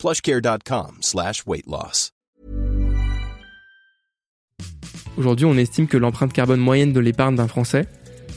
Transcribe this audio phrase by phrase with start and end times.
[0.00, 1.44] plushcare.com slash.
[5.18, 7.86] Aujourd'hui, on estime que l'empreinte carbone moyenne de l'épargne d'un Français,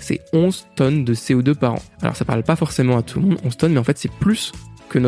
[0.01, 1.81] c'est 11 tonnes de CO2 par an.
[2.01, 4.11] Alors ça parle pas forcément à tout le monde, 11 tonnes, mais en fait c'est
[4.11, 4.51] plus
[4.89, 4.99] que,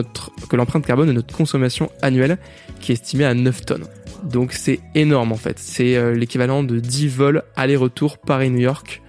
[0.49, 2.37] que l'empreinte carbone de notre consommation annuelle,
[2.79, 3.85] qui est estimée à 9 tonnes.
[4.23, 5.59] Donc c'est énorme en fait.
[5.59, 9.01] C'est euh, l'équivalent de 10 vols aller-retour Paris-New York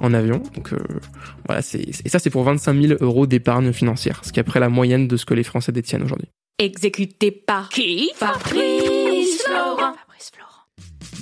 [0.00, 0.42] en avion.
[0.54, 0.78] Donc euh,
[1.44, 4.60] voilà, c'est, et ça c'est pour 25 000 euros d'épargne financière, ce qui est après
[4.60, 6.28] la moyenne de ce que les Français détiennent aujourd'hui.
[6.60, 9.94] Exécuté par qui Fabrice Florent.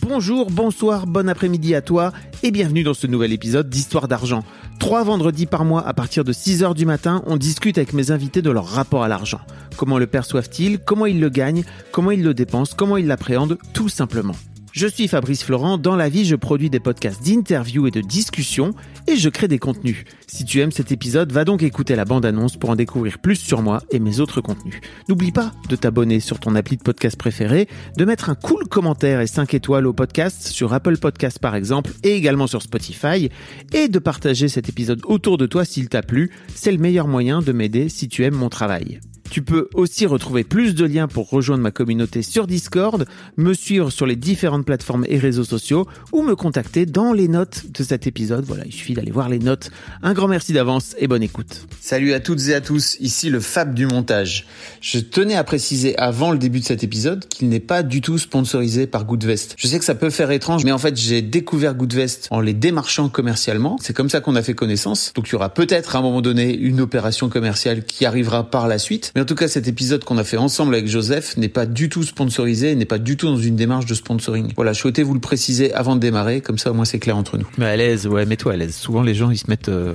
[0.03, 2.13] Bonjour, bonsoir, bon après-midi à toi
[2.43, 4.45] et bienvenue dans ce nouvel épisode d'Histoire d'argent.
[4.79, 8.43] Trois vendredis par mois à partir de 6h du matin, on discute avec mes invités
[8.43, 9.41] de leur rapport à l'argent.
[9.79, 10.79] Comment le perçoivent-ils?
[10.79, 11.65] Comment ils le gagnent?
[11.93, 12.75] Comment ils le dépensent?
[12.77, 13.57] Comment ils l'appréhendent?
[13.73, 14.35] Tout simplement.
[14.73, 18.73] Je suis Fabrice Florent, dans la vie je produis des podcasts d'interviews et de discussions
[19.07, 20.05] et je crée des contenus.
[20.27, 23.61] Si tu aimes cet épisode, va donc écouter la bande-annonce pour en découvrir plus sur
[23.61, 24.81] moi et mes autres contenus.
[25.11, 29.21] N'oublie pas de t'abonner sur ton appli de podcast préféré, de mettre un cool commentaire
[29.21, 33.29] et 5 étoiles au podcast sur Apple Podcasts par exemple et également sur Spotify
[33.75, 36.31] et de partager cet épisode autour de toi s'il t'a plu.
[36.55, 39.01] C'est le meilleur moyen de m'aider si tu aimes mon travail.
[39.31, 43.07] Tu peux aussi retrouver plus de liens pour rejoindre ma communauté sur Discord,
[43.37, 47.71] me suivre sur les différentes plateformes et réseaux sociaux ou me contacter dans les notes
[47.73, 48.45] de cet épisode.
[48.45, 49.71] Voilà, il suffit d'aller voir les notes.
[50.03, 51.67] Un grand merci d'avance et bonne écoute.
[51.81, 54.47] Salut à toutes et à tous, ici le Fab du montage.
[54.81, 58.19] Je tenais à préciser avant le début de cet épisode qu'il n'est pas du tout
[58.19, 59.55] sponsorisé par Goodvest.
[59.57, 62.55] Je sais que ça peut faire étrange, mais en fait j'ai découvert Goodvest en les
[62.55, 63.79] démarchant commercialement.
[63.81, 65.13] C'est comme ça qu'on a fait connaissance.
[65.15, 68.69] Donc il y aura peut-être à un moment donné une opération commerciale qui arrivera par
[68.69, 69.12] la suite.
[69.15, 71.89] Mais en tout cas, cet épisode qu'on a fait ensemble avec Joseph n'est pas du
[71.91, 74.53] tout sponsorisé, n'est pas du tout dans une démarche de sponsoring.
[74.57, 77.17] Voilà, je souhaitais vous le préciser avant de démarrer, comme ça au moins c'est clair
[77.17, 77.47] entre nous.
[77.59, 78.75] Mais à l'aise, ouais, mets-toi à l'aise.
[78.75, 79.93] Souvent les gens ils se mettent, euh,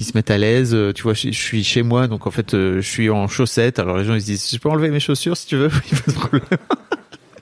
[0.00, 0.70] ils se mettent à l'aise.
[0.74, 3.28] Euh, Tu vois, je, je suis chez moi, donc en fait euh, je suis en
[3.28, 3.78] chaussettes.
[3.78, 5.70] Alors les gens ils se disent, je peux enlever mes chaussures si tu veux?
[5.92, 6.42] Il y a pas de problème.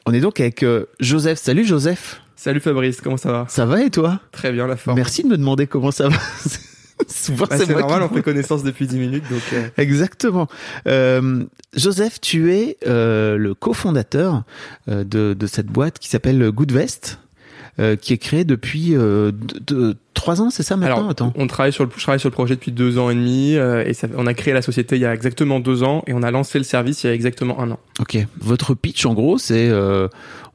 [0.07, 1.39] On est donc avec euh, Joseph.
[1.39, 2.21] Salut Joseph.
[2.37, 3.47] Salut Fabrice, comment ça va?
[3.49, 4.21] Ça va et toi?
[4.33, 4.97] Très bien la forme.
[4.97, 6.17] Merci de me demander comment ça va.
[7.09, 10.49] Souvent Bah, c'est normal, qui- on fait connaissance depuis 10 minutes, donc euh, Exactement.
[10.87, 11.45] Euh,
[11.77, 14.45] Joseph, tu es euh, le cofondateur
[14.89, 17.19] euh, de, de cette boîte qui s'appelle Goodvest,
[17.81, 20.97] euh, qui est créée depuis euh, de, de- trois ans, c'est ça maintenant?
[20.99, 21.33] Alors, Attends.
[21.37, 23.83] on travaille sur le, je travaille sur le projet depuis deux ans et demi, euh,
[23.85, 26.23] et ça, on a créé la société il y a exactement deux ans, et on
[26.23, 27.81] a lancé le service il y a exactement un an.
[27.99, 28.17] Ok.
[28.41, 30.07] Votre pitch, en gros, c'est euh,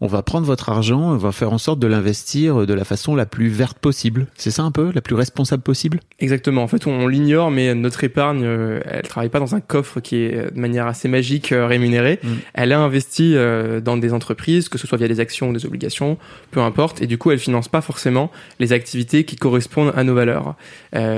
[0.01, 3.15] on va prendre votre argent, on va faire en sorte de l'investir de la façon
[3.15, 4.27] la plus verte possible.
[4.35, 5.99] C'est ça un peu, la plus responsable possible?
[6.19, 6.63] Exactement.
[6.63, 9.99] En fait, on, on l'ignore, mais notre épargne, euh, elle travaille pas dans un coffre
[9.99, 12.19] qui est euh, de manière assez magique euh, rémunérée.
[12.23, 12.27] Mm.
[12.53, 15.65] Elle est investie euh, dans des entreprises, que ce soit via des actions ou des
[15.65, 16.17] obligations,
[16.51, 17.01] peu importe.
[17.01, 20.55] Et du coup, elle finance pas forcément les activités qui correspondent à nos valeurs.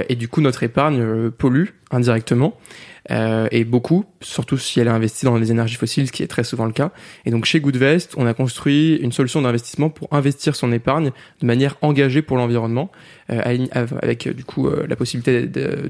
[0.09, 2.57] Et du coup, notre épargne pollue indirectement.
[3.09, 6.27] Euh, et beaucoup, surtout si elle est investie dans les énergies fossiles, ce qui est
[6.27, 6.91] très souvent le cas.
[7.25, 11.45] Et donc chez Goodvest, on a construit une solution d'investissement pour investir son épargne de
[11.45, 12.91] manière engagée pour l'environnement,
[13.31, 13.41] euh,
[14.01, 15.89] avec euh, du coup euh, la possibilité de,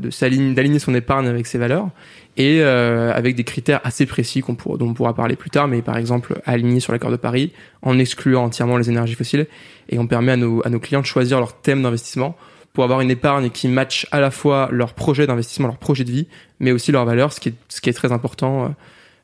[0.53, 1.89] d'aligner son épargne avec ses valeurs
[2.37, 5.81] et euh, avec des critères assez précis qu'on dont on pourra parler plus tard, mais
[5.81, 7.51] par exemple aligner sur l'accord de Paris
[7.81, 9.47] en excluant entièrement les énergies fossiles
[9.89, 12.37] et on permet à nos, à nos clients de choisir leur thème d'investissement
[12.73, 16.11] pour avoir une épargne qui matche à la fois leur projet d'investissement, leur projet de
[16.11, 16.27] vie,
[16.59, 18.73] mais aussi leurs valeurs, ce qui est, ce qui est très important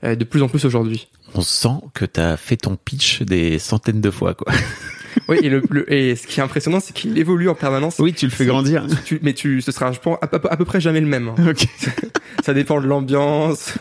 [0.03, 1.07] euh, de plus en plus aujourd'hui.
[1.33, 4.51] On sent que tu as fait ton pitch des centaines de fois, quoi.
[5.29, 7.95] Oui, et, le, le- et ce qui est impressionnant, c'est qu'il évolue en permanence.
[7.99, 8.85] Oui, tu le fais grandir.
[9.05, 11.29] Tu- mais tu, ce sera, je pense, à, peu- à peu près jamais le même.
[11.29, 11.35] hein.
[11.49, 11.65] Ok.
[12.43, 13.73] Ça dépend de l'ambiance,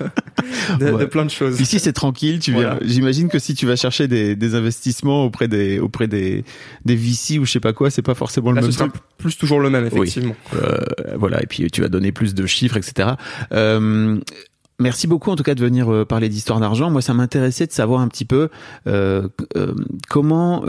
[0.80, 1.00] de, Ouais.
[1.00, 1.60] de plein de choses.
[1.60, 2.38] Ici, c'est tranquille.
[2.40, 2.62] Tu viens.
[2.62, 2.78] Voilà.
[2.82, 6.42] J'imagine que si tu vas chercher des, des investissements auprès des auprès des
[6.84, 8.88] des VC ou je sais pas quoi, c'est pas forcément le Là, ce même sera
[8.88, 9.02] truc.
[9.18, 10.00] plus toujours le même, Oui.
[10.08, 10.34] effectivement.
[10.54, 10.78] Euh,
[11.16, 11.42] voilà.
[11.42, 13.10] Et puis tu vas donner plus de chiffres, etc.
[13.52, 14.18] Euh,
[14.78, 16.90] Merci beaucoup en tout cas de venir euh, parler d'histoire d'argent.
[16.90, 18.50] Moi, ça m'intéressait de savoir un petit peu
[18.86, 19.74] euh, euh,
[20.08, 20.64] comment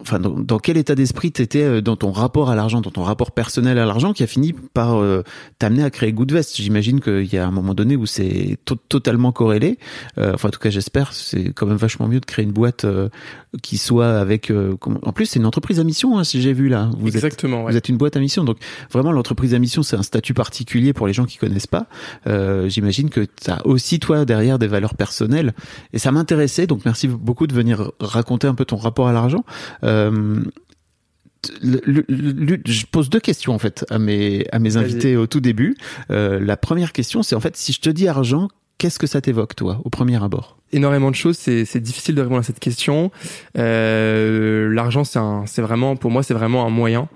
[0.00, 3.02] enfin, dans, dans quel état d'esprit t'étais euh, dans ton rapport à l'argent, dans ton
[3.02, 5.22] rapport personnel à l'argent, qui a fini par euh,
[5.58, 6.56] t'amener à créer Goodvest.
[6.56, 9.78] J'imagine qu'il y a un moment donné où c'est to- totalement corrélé.
[10.18, 11.12] Euh, enfin, en tout cas, j'espère.
[11.12, 13.08] C'est quand même vachement mieux de créer une boîte euh,
[13.62, 14.50] qui soit avec.
[14.50, 16.90] euh, en plus, c'est une entreprise à mission, hein, si j'ai vu là.
[16.98, 17.64] Vous êtes Exactement.
[17.64, 17.72] ouais.
[17.72, 18.58] vous êtes une boîte à mission, donc
[18.90, 21.86] vraiment l'entreprise à mission, c'est un statut particulier pour les gens qui connaissent pas.
[22.26, 25.52] Euh, J'imagine que tu as aussi toi derrière des valeurs personnelles,
[25.92, 26.66] et ça m'intéressait.
[26.66, 29.44] Donc merci beaucoup de venir raconter un peu ton rapport à l'argent.
[29.84, 30.42] Euh,
[31.62, 35.76] je pose deux questions en fait à mes à mes invités au tout début.
[36.10, 38.48] Euh, la première question, c'est en fait si je te dis argent,
[38.78, 40.56] qu'est-ce que ça t'évoque toi au premier abord?
[40.72, 41.36] Énormément de choses.
[41.36, 43.10] C'est, difficile de répondre à cette question.
[43.58, 47.08] Euh, l'argent, c'est vraiment, pour moi, c'est vraiment un moyen.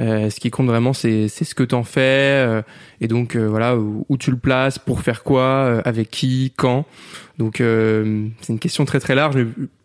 [0.00, 2.62] Euh, ce qui compte vraiment, c'est, ce que t'en fais, euh,
[3.02, 6.86] et donc euh, voilà où, tu le places, pour faire quoi, euh, avec qui, quand.
[7.38, 9.36] Donc euh, c'est une question très très large.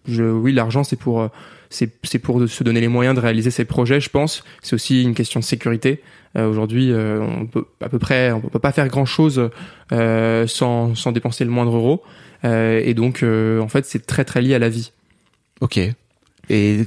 [0.07, 1.27] Je, oui, l'argent, c'est pour, euh,
[1.69, 1.89] c'est,
[2.19, 4.45] pour se donner les moyens de réaliser ses projets, je pense.
[4.61, 6.01] C'est aussi une question de sécurité.
[6.37, 9.49] Aujourd'hui, on peut à peu près, on peut pas faire grand chose
[9.89, 12.03] sans, sans dépenser le moindre euro.
[12.43, 14.91] Et donc, en fait, c'est très très lié à la vie.
[15.61, 15.79] Ok.
[16.49, 16.85] Et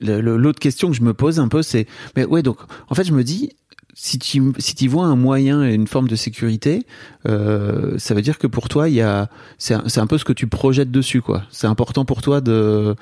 [0.00, 2.58] l'autre question que je me pose un peu, c'est, mais ouais, donc,
[2.88, 3.50] en fait, je me dis,
[3.94, 6.84] si tu si tu vois un moyen et une forme de sécurité,
[7.26, 10.18] euh, ça veut dire que pour toi, il y a, c'est un, c'est un peu
[10.18, 11.44] ce que tu projettes dessus, quoi.
[11.50, 12.94] C'est important pour toi de,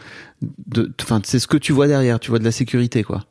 [0.68, 2.20] de, enfin, c'est ce que tu vois derrière.
[2.20, 3.24] Tu vois de la sécurité, quoi.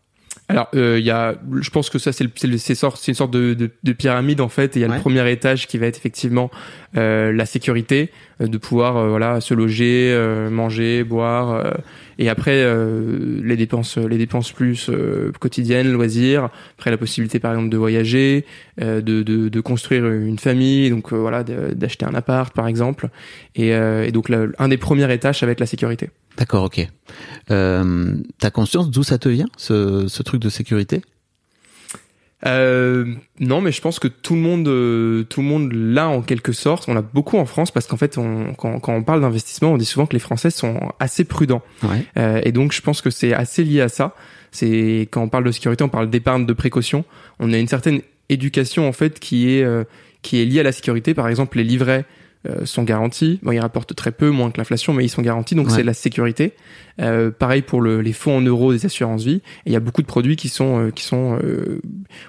[0.49, 3.93] Alors, euh, il y a, je pense que ça, c'est une sorte de, de, de
[3.93, 4.75] pyramide en fait.
[4.75, 4.95] Il y a Ouais.
[4.95, 6.51] le premier étage qui va être effectivement
[6.97, 8.11] euh, la sécurité,
[8.41, 11.71] euh, de pouvoir euh, voilà se loger, euh, manger, boire, euh,
[12.19, 16.49] et après euh, les dépenses, les dépenses plus euh, quotidiennes, loisirs.
[16.77, 18.45] Après la possibilité par exemple de voyager,
[18.81, 23.09] euh, de, de, de construire une famille, donc euh, voilà d'acheter un appart par exemple.
[23.55, 26.09] Et, euh, et donc là, un des premiers étages, ça va être la sécurité.
[26.37, 26.87] D'accord, ok.
[27.51, 31.01] Euh, T'as conscience d'où ça te vient, ce, ce truc de sécurité?
[32.45, 33.05] Euh,
[33.39, 36.51] non, mais je pense que tout le monde, euh, tout le monde l'a en quelque
[36.51, 36.85] sorte.
[36.87, 39.77] On l'a beaucoup en France parce qu'en fait, on, quand, quand on parle d'investissement, on
[39.77, 41.61] dit souvent que les Français sont assez prudents.
[41.83, 42.05] Ouais.
[42.17, 44.15] Euh, et donc, je pense que c'est assez lié à ça.
[44.51, 47.05] C'est quand on parle de sécurité, on parle d'épargne de précaution.
[47.39, 49.83] On a une certaine éducation en fait qui est euh,
[50.21, 51.13] qui est liée à la sécurité.
[51.13, 52.05] Par exemple, les livrets
[52.47, 53.39] euh, sont garantis.
[53.43, 55.55] Bon, ils rapportent très peu, moins que l'inflation, mais ils sont garantis.
[55.55, 55.75] Donc, Ouais.
[55.75, 56.53] c'est la sécurité.
[57.01, 59.41] Euh, pareil pour le, les fonds en euros des assurances vie.
[59.65, 61.81] Et il y a beaucoup de produits qui sont euh, qui sont euh,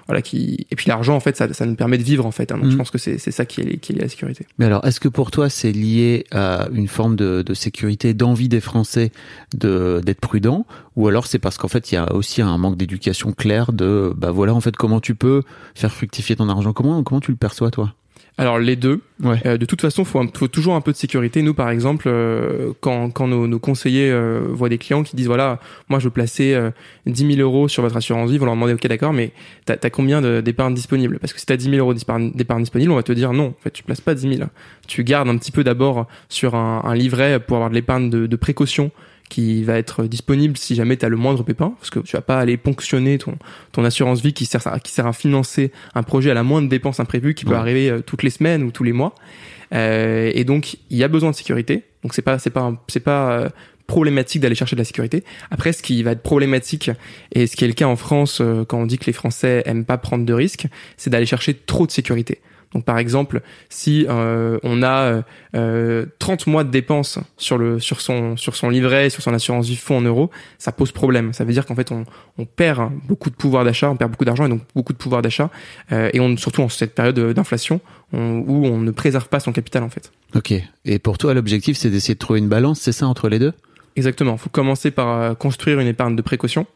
[0.07, 2.51] voilà qui et puis l'argent en fait ça, ça nous permet de vivre en fait.
[2.51, 2.57] hein.
[2.57, 4.47] Donc, je pense que c'est c'est ça qui est qui est lié à la sécurité.
[4.57, 8.49] Mais alors, est-ce que pour toi, c'est lié à une forme de, de sécurité, d'envie
[8.49, 9.11] des Français
[9.55, 10.65] de d'être prudents,
[10.95, 14.13] ou alors c'est parce qu'en fait, il y a aussi un manque d'éducation claire de,
[14.17, 15.43] bah voilà, en fait, comment tu peux
[15.75, 16.73] faire fructifier ton argent?
[16.73, 17.93] Comment comment tu le perçois toi?
[18.37, 18.99] Alors les deux.
[19.23, 19.39] Ouais.
[19.45, 21.41] Euh, de toute façon, faut, un- faut toujours un peu de sécurité.
[21.41, 25.27] Nous, par exemple, euh, quand, quand nos, nos conseillers euh, voient des clients qui disent
[25.27, 26.69] voilà, moi je veux placer euh,
[27.05, 29.31] 10 000 euros sur votre assurance vie, vont leur demander ok d'accord, mais
[29.63, 31.17] t'as as combien d'épargne disponible?
[31.19, 33.47] Parce que si t'as 10 000 euros d'épargne d'épargne disponible, on va te dire non,
[33.47, 34.49] en fait tu places pas 10 000.
[34.85, 38.27] Tu gardes un petit peu d'abord sur un, un livret pour avoir de l'épargne de,
[38.27, 38.91] de précaution
[39.29, 42.21] qui va être disponible si jamais tu as le moindre pépin, parce que tu vas
[42.21, 43.37] pas aller ponctionner ton,
[43.71, 46.69] ton assurance vie qui sert, à, qui sert à financer un projet à la moindre
[46.69, 47.57] dépense imprévue qui peut Ouais.
[47.57, 49.15] arriver euh, toutes les semaines ou tous les mois.
[49.73, 51.83] Euh, et donc il y a besoin de sécurité.
[52.03, 53.49] Donc c'est pas c'est pas c'est pas euh,
[53.87, 55.23] problématique d'aller chercher de la sécurité.
[55.51, 56.91] Après ce qui va être problématique
[57.33, 59.63] et ce qui est le cas en France euh, quand on dit que les Français
[59.65, 60.67] aiment pas prendre de risques,
[60.97, 62.41] c'est d'aller chercher trop de sécurité.
[62.75, 65.21] Donc par exemple, si euh, on a euh,
[65.55, 69.67] euh, 30 mois de dépenses sur le sur son sur son livret, sur son assurance
[69.67, 70.29] vie fonds en euros,
[70.59, 71.31] ça pose problème.
[71.33, 72.03] Ça veut dire qu'en fait on,
[72.37, 75.21] on perd beaucoup de pouvoir d'achat, on perd beaucoup d'argent et donc beaucoup de pouvoir
[75.21, 75.49] d'achat
[75.93, 77.79] euh, et on surtout en cette période d'inflation
[78.11, 80.11] on- où on ne préserve pas son capital en fait.
[80.35, 80.53] Ok.
[80.83, 83.53] Et pour toi, l'objectif, c'est d'essayer de trouver une balance, c'est ça entre les deux?
[83.95, 84.33] Exactement.
[84.33, 86.67] Il faut commencer par euh, construire une épargne de précaution.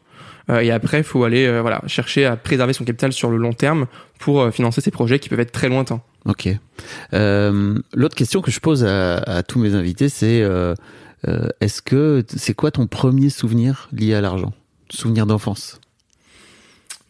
[0.48, 3.36] Euh, et après, il faut aller euh, voilà chercher à préserver son capital sur le
[3.36, 3.86] long terme
[4.18, 6.00] pour euh, financer ces projets qui peuvent être très lointains.
[6.24, 6.48] Ok.
[7.12, 10.44] Euh, L'autre question que je pose à, à tous mes invités, c'est
[11.60, 14.54] est-ce que c'est quoi ton premier souvenir lié à l'argent?
[14.88, 15.78] Souvenir d'enfance?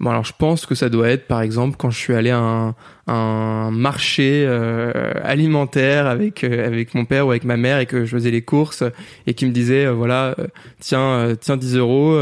[0.01, 2.39] Bon, alors je pense que ça doit être, par exemple, quand je suis allé à
[2.39, 2.75] un,
[3.13, 8.05] un marché euh, alimentaire avec euh, avec mon père ou avec ma mère et que
[8.05, 8.85] je faisais les courses
[9.27, 10.47] et qui me disait euh, voilà euh,
[10.79, 12.19] tiens euh, tiens 10 euros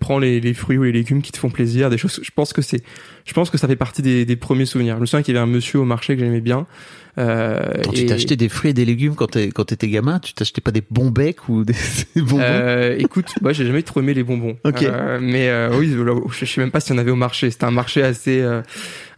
[0.00, 2.52] prends les, les fruits ou les légumes qui te font plaisir des choses je pense
[2.52, 2.82] que c'est
[3.24, 5.36] je pense que ça fait partie des, des premiers souvenirs je me souviens qu'il y
[5.38, 6.66] avait un monsieur au marché que j'aimais bien
[7.18, 10.34] euh, Quand et- tu t'achetais des fruits et des légumes quand quand t'étais gamin, tu
[10.34, 11.72] t'achetais pas des bons becs ou des,
[12.14, 12.40] des bonbons?
[12.42, 14.58] Euh, écoute, moi j'ai jamais trop aimé les bonbons.
[14.64, 14.82] Ok.
[14.82, 15.96] Euh, mais euh, oui,
[16.38, 17.50] je sais même pas si on avait au marché.
[17.50, 18.60] C'était un marché assez, euh,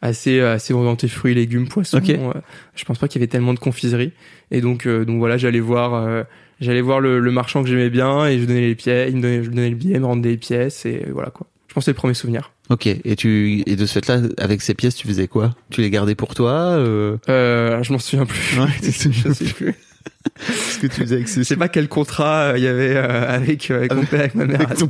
[0.02, 1.98] assez assez orienté fruits, légumes, poissons.
[1.98, 2.10] Ok.
[2.10, 2.32] Euh,
[2.74, 4.12] je pense pas qu'il y avait tellement de confiserie.
[4.50, 6.22] Et donc euh, donc voilà, j'allais voir euh,
[6.60, 9.22] j'allais voir le, le marchand que j'aimais bien et je donnais les pièces, il me
[9.22, 11.46] donnait, je donnais le billet, il me rendait les pièces et voilà quoi.
[11.68, 12.52] Je pense que c'est le premier souvenir.
[12.70, 12.86] Ok.
[12.86, 15.54] Et tu et de ce fait-là, avec ces pièces, tu faisais quoi?
[15.70, 17.18] Tu les gardais pour toi euh...
[17.28, 18.58] Euh, je m'en souviens plus.
[18.58, 19.74] Ouais, je sais plus.
[20.46, 22.94] Qu'est-ce que tu faisais avec ces Je sais pas quel contrat euh, il y avait
[22.96, 24.60] euh, avec, euh, avec mon Avec- père, avec ma mère.
[24.62, 24.88] avec ton.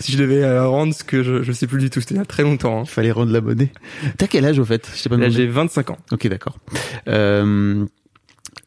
[0.00, 2.00] Si je devais rendre ce que je, je sais plus du tout.
[2.00, 2.80] C'était il y a très longtemps.
[2.80, 2.82] hein.
[2.84, 3.70] Il fallait rendre la monnaie.
[4.18, 4.88] T'as quel âge au fait?
[4.96, 5.42] Je t'ai pas Là, demandé.
[5.42, 5.98] j'ai 25 ans.
[6.12, 6.56] Ok, d'accord.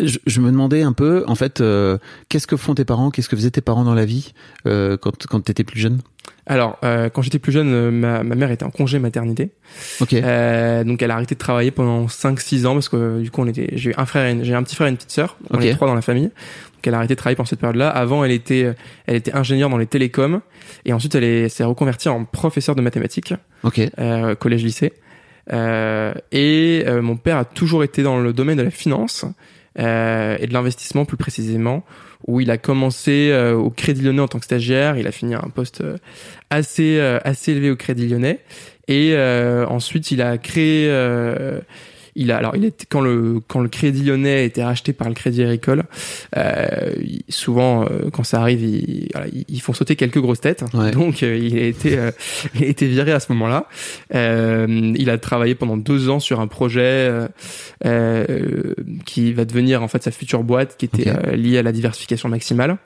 [0.01, 1.61] Je, je me demandais un peu, en fait,
[2.29, 3.11] qu'est-ce que font tes parents?
[3.11, 4.33] Qu'est-ce que faisaient tes parents dans la vie
[4.65, 5.99] quand quand t'étais plus jeune?
[6.49, 9.51] Alors, euh, quand j'étais plus jeune, euh, ma, ma mère était en congé maternité.
[10.01, 10.13] Ok.
[10.13, 13.41] Euh, donc, elle a arrêté de travailler pendant 5-6 ans parce que euh, du coup,
[13.41, 15.37] on était, j'ai un frère, j'ai un petit frère et une petite sœur.
[15.51, 15.63] On Ok.
[15.65, 16.23] est trois dans la famille.
[16.25, 17.87] Donc, elle a arrêté de travailler pendant cette période-là.
[17.89, 18.73] Avant, elle était, euh,
[19.05, 20.41] elle était ingénieure dans les télécoms
[20.85, 23.33] et ensuite, elle est- s'est reconvertie en professeur de mathématiques.
[23.63, 23.79] Ok.
[23.99, 24.93] euh, collège-lycée.
[25.51, 29.25] Euh, et euh, mon père a toujours été dans le domaine de la finance
[29.79, 31.83] euh, et de l'investissement plus précisément,
[32.27, 34.97] où il a commencé euh, au Crédit Lyonnais en tant que stagiaire.
[34.97, 35.97] Il a fini un poste euh,
[36.49, 38.39] assez euh, assez élevé au Crédit Lyonnais.
[38.87, 39.15] Et
[39.67, 40.89] ensuite, il a créé.
[42.15, 45.07] Il a alors il était quand le quand le Crédit Lyonnais a été racheté par
[45.09, 45.83] le Crédit Agricole.
[46.37, 46.91] Euh,
[47.29, 50.63] souvent, euh, quand ça arrive, ils, voilà, ils- font sauter quelques grosses têtes.
[50.73, 50.91] Ouais.
[50.91, 52.11] Donc, euh, il a été euh,
[52.55, 53.67] il a été viré à ce moment-là.
[54.15, 57.27] Euh, il a travaillé pendant deux ans sur un projet euh,
[57.85, 58.73] euh,
[59.05, 62.77] qui va devenir en fait sa future boîte, qui était liée à la diversification maximale.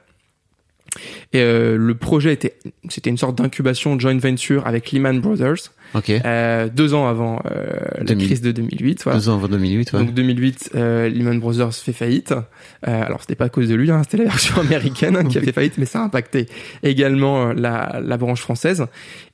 [1.34, 2.56] Et euh, le projet était,
[2.90, 6.10] c'était une sorte d'incubation joint venture avec Lehman Brothers, Ok.
[6.12, 7.66] euh, deux ans avant euh,
[7.98, 8.26] la 2000.
[8.28, 9.04] crise de 2008.
[9.04, 9.18] Voilà.
[9.20, 9.94] Deux ans avant 2008.
[9.94, 10.00] Ouais.
[10.00, 12.32] Donc 2008, euh, Lehman Brothers fait faillite.
[12.88, 15.38] Euh, alors c'était pas à cause de lui, hein, c'était la version américaine hein, qui
[15.38, 16.48] a fait faillite, mais ça a impacté
[16.84, 18.86] également euh, la, la branche française.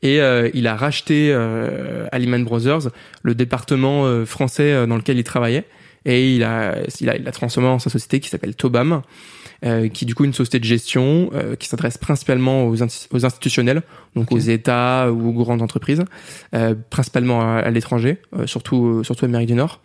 [0.01, 2.89] Et euh, il a racheté euh, à Lehman Brothers
[3.23, 5.65] le département euh, français dans lequel il travaillait.
[6.05, 9.01] Et il a, il a, il a transformé en sa société qui s'appelle Tobam,
[9.61, 13.81] qui est du coup une société de gestion euh, qui s'adresse principalement aux, aux institutionnels,
[14.15, 16.03] donc aux États ou aux grandes entreprises,
[16.53, 19.81] euh, principalement à, à l'étranger, euh, surtout euh, surtout Amérique du Nord.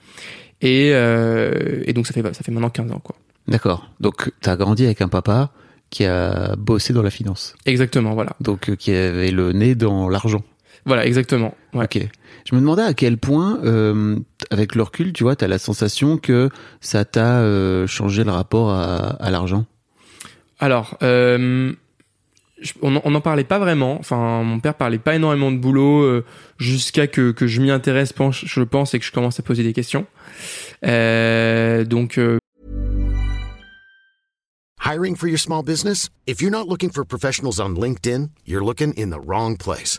[0.62, 3.16] Et, euh, et donc ça fait ça fait maintenant 15 ans quoi.
[3.48, 3.90] D'accord.
[4.00, 5.50] Donc t'as grandi avec un papa
[5.90, 7.54] qui a bossé dans la finance.
[7.66, 8.34] Exactement, voilà.
[8.40, 10.42] Donc euh, qui avait le nez dans l'argent.
[10.86, 11.54] Voilà, exactement.
[11.72, 11.84] Ouais.
[11.84, 11.98] Ok.
[12.44, 14.18] Je me demandais à quel point, euh,
[14.50, 16.50] avec le recul, tu vois, t'as la sensation que
[16.80, 19.64] ça t'a euh, changé le rapport à, à l'argent?
[20.58, 21.72] Alors, euh,
[22.60, 23.98] je- on on n'en parlait pas vraiment.
[23.98, 26.24] Enfin, mon père parlait pas énormément de boulot euh,
[26.58, 29.72] jusqu'à que, que je m'y intéresse, je pense, et que je commence à poser des
[29.72, 30.06] questions.
[30.84, 32.36] Euh, donc, euh,
[34.84, 36.10] Hiring for your small business?
[36.26, 39.98] If you're not looking for professionals on LinkedIn, you're looking in the wrong place.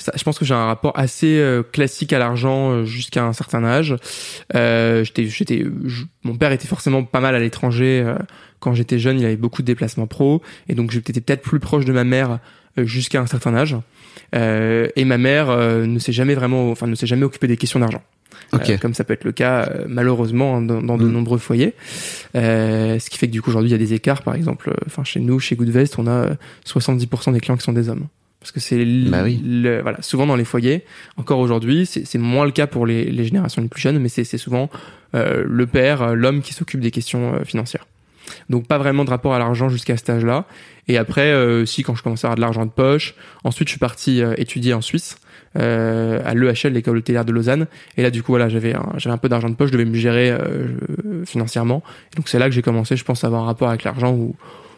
[0.00, 3.34] Ça, je pense que j'ai un rapport assez euh, classique à l'argent euh, jusqu'à un
[3.34, 3.94] certain âge.
[4.54, 5.66] Euh, j'étais, j'étais,
[6.24, 8.16] mon père était forcément pas mal à l'étranger euh,
[8.60, 9.20] quand j'étais jeune.
[9.20, 12.38] Il avait beaucoup de déplacements pro, et donc j'étais peut-être plus proche de ma mère
[12.78, 13.76] euh, jusqu'à un certain âge.
[14.34, 17.56] Euh, et ma mère euh, ne s'est jamais vraiment, enfin ne s'est jamais occupée des
[17.58, 18.02] questions d'argent.
[18.52, 18.70] Ok.
[18.70, 21.12] Euh, comme ça peut être le cas euh, malheureusement hein, dans, dans de Mm.
[21.12, 21.74] nombreux foyers.
[22.36, 24.22] Euh, ce qui fait que du coup aujourd'hui il y a des écarts.
[24.22, 26.34] Par exemple, enfin chez nous, chez Goodvest, on a euh,
[26.66, 28.06] 70% des clients qui sont des hommes.
[28.40, 29.40] Parce que c'est Bah oui.
[29.82, 30.84] voilà souvent dans les foyers.
[31.16, 34.24] Encore aujourd'hui, c'est moins le cas pour les, les générations les plus jeunes, mais c'est
[34.38, 34.70] souvent
[35.14, 37.86] euh, le père, euh, l'homme qui s'occupe des questions euh, financières.
[38.48, 40.46] Donc pas vraiment de rapport à l'argent jusqu'à cet âge-là.
[40.88, 43.72] Et après, euh, si quand je commençais à avoir de l'argent de poche, ensuite je
[43.72, 45.18] suis parti euh, étudier en Suisse
[45.58, 47.66] euh, à l'EHL, l'école hôtelière de Lausanne.
[47.96, 49.84] Et là, du coup, voilà, j'avais un, j'avais un peu d'argent de poche, je devais
[49.84, 50.68] me gérer euh,
[51.26, 51.82] financièrement.
[52.12, 54.12] Et donc c'est là que j'ai commencé, je pense, à avoir un rapport avec l'argent
[54.12, 54.36] où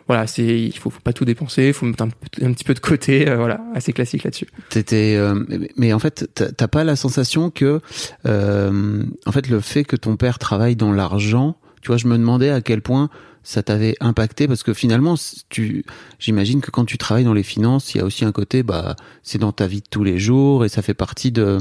[0.08, 2.08] voilà, c'est il faut, faut pas tout dépenser, il faut mettre un,
[2.42, 4.48] un, petit peu de côté, euh, voilà, assez classique là-dessus.
[4.68, 5.44] T'étais, euh,
[5.76, 7.80] mais en fait, t'as pas la sensation que,
[8.26, 12.16] euh, en fait, le fait que ton père travaille dans l'argent, tu vois, je me
[12.16, 13.10] demandais à quel point
[13.44, 15.16] ça t'avait impacté parce que finalement,
[15.48, 15.84] tu,
[16.18, 18.96] j'imagine que quand tu travailles dans les finances, il y a aussi un côté, bah,
[19.22, 21.58] c'est dans ta vie de tous les jours et ça fait partie de,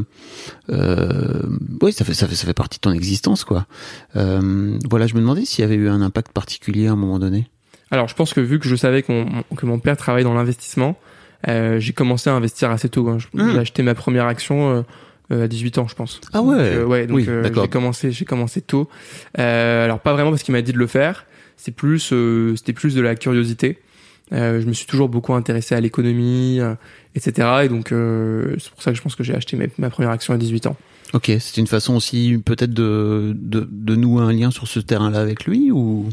[0.70, 1.42] euh,
[1.82, 3.66] oui, ça fait, ça fait, ça fait partie de ton existence, quoi.
[4.16, 7.20] Euh, voilà, je me demandais s'il y avait eu un impact particulier à un moment
[7.20, 7.50] donné.
[7.92, 10.34] Alors, je pense que vu que je savais que mon, que mon père travaille dans
[10.34, 10.98] l'investissement,
[11.48, 13.10] euh, j'ai commencé à investir assez tôt.
[13.10, 13.18] Hein.
[13.34, 13.60] J'ai mmh.
[13.60, 14.86] acheté ma première action
[15.32, 16.22] euh, à 18 ans, je pense.
[16.34, 16.56] Ah ouais.
[16.56, 17.20] Donc, euh, ouais, donc
[17.62, 18.88] j'ai commencé, j'ai commencé tôt.
[19.36, 21.26] alors pas vraiment parce qu'il m'a dit de le faire
[21.62, 23.78] c'est plus, euh, c'était plus de la curiosité.
[24.34, 26.74] Euh, je me suis toujours beaucoup intéressé à l'économie, euh,
[27.14, 27.48] etc.
[27.64, 30.38] Et donc, c'est pour ça que je pense que j'ai acheté ma, première action à
[30.38, 30.76] 18 ans.
[31.14, 35.20] Ok, c'est une façon aussi peut-être de, de, de nouer un lien sur ce terrain-là
[35.20, 36.10] avec lui ou?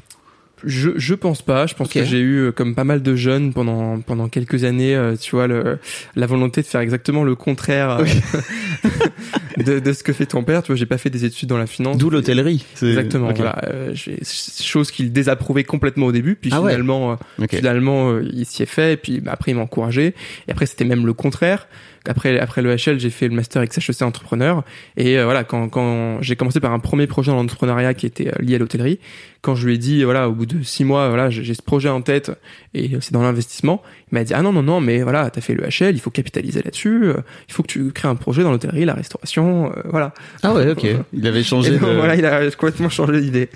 [0.64, 1.66] Je, je pense pas.
[1.66, 4.94] Je pense que j'ai eu, euh, comme pas mal de jeunes pendant pendant quelques années,
[4.94, 5.78] euh, tu vois, le,
[6.16, 8.04] la volonté de faire exactement le contraire euh,
[9.58, 10.62] de, de ce que fait ton père.
[10.62, 11.98] Tu vois, j'ai pas fait des études dans la finance.
[11.98, 12.64] D'où l'hôtellerie.
[12.82, 13.32] Exactement.
[13.34, 17.16] Voilà, euh, chose qu'il désapprouvait complètement au début, puis ah finalement,
[17.50, 18.94] finalement, il s'y est fait.
[18.94, 20.14] Et puis bah, après, il m'a encouragé.
[20.46, 21.68] Et après, c'était même le contraire
[22.08, 24.64] après après le HL, j'ai fait le master avec HEC entrepreneur
[24.96, 28.28] et euh, voilà quand quand j'ai commencé par un premier projet dans l'entrepreneuriat qui était
[28.28, 28.98] euh, lié à l'hôtellerie,
[29.42, 31.88] quand je lui ai dit voilà au bout de six mois voilà j'ai ce projet
[31.88, 32.32] en tête
[32.75, 35.54] et c'est dans l'investissement, il m'a dit ah non non non mais voilà t'as fait
[35.54, 37.14] le HL, il faut capitaliser là-dessus, euh,
[37.48, 40.12] il faut que tu crées un projet dans l'hôtellerie, la restauration, voilà.
[40.42, 40.87] Ah ouais ok.
[41.12, 41.70] il avait changé.
[41.78, 41.78] de...
[41.78, 43.48] Voilà il a complètement changé d'idée.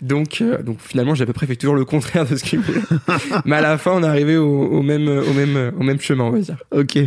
[0.00, 2.80] Donc donc finalement j'ai à peu près fait toujours le contraire de ce qu'il voulait.
[3.44, 6.24] mais à la fin on est arrivé au, au, même au même au même chemin
[6.24, 6.56] on va dire.
[6.72, 6.98] Ok.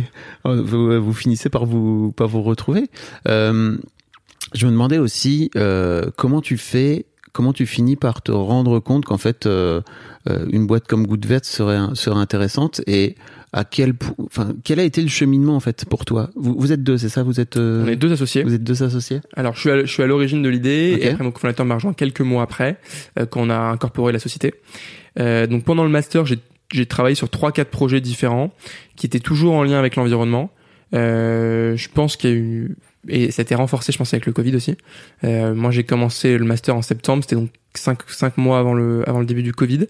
[0.44, 2.88] Oh, vous, finissez par vous, par vous retrouver.
[3.28, 3.76] Euh,
[4.54, 9.04] je me demandais aussi euh, comment tu fais, comment tu finis par te rendre compte
[9.04, 9.80] qu'en fait euh,
[10.26, 12.80] une boîte comme Goodvet serait serait intéressante.
[12.86, 13.16] Et
[13.52, 16.30] à quel enfin quel a été le cheminement en fait pour toi?
[16.36, 17.22] Vous, vous êtes deux c'est ça?
[17.22, 18.42] Vous êtes on est deux associés.
[18.44, 19.20] vous êtes deux associés?
[19.34, 21.74] Alors je suis à, je suis à l'origine de l'idée et après mon cofondateur m'a
[21.74, 22.78] rejoint quelques mois après
[23.30, 24.54] quand on a incorporé la société.
[25.16, 26.38] Donc pendant le master j'ai
[26.72, 28.52] j'ai travaillé sur trois quatre projets différents
[28.96, 30.50] qui étaient toujours en lien avec l'environnement.
[30.94, 32.76] Euh, je pense qu'il y a eu
[33.08, 34.76] et ça a été renforcé, je pense, avec le Covid aussi.
[35.24, 39.08] Euh, moi, j'ai commencé le master en septembre, c'était donc cinq, cinq mois avant le,
[39.08, 39.86] avant le début du Covid.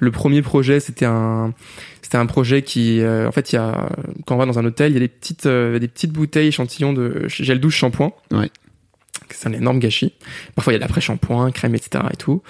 [0.00, 1.54] Le premier projet, c'était un,
[2.02, 3.88] c'était un projet qui, euh, en fait, il y a,
[4.26, 6.48] quand on va dans un hôtel, il y a des petites, euh, des petites bouteilles
[6.48, 8.12] échantillons de gel douche shampoing.
[8.32, 8.50] Ouais
[9.30, 10.12] c'est un énorme gâchis.
[10.54, 12.04] Parfois, il y a de l'après-shampoing, crème, etc.
[12.12, 12.42] et tout.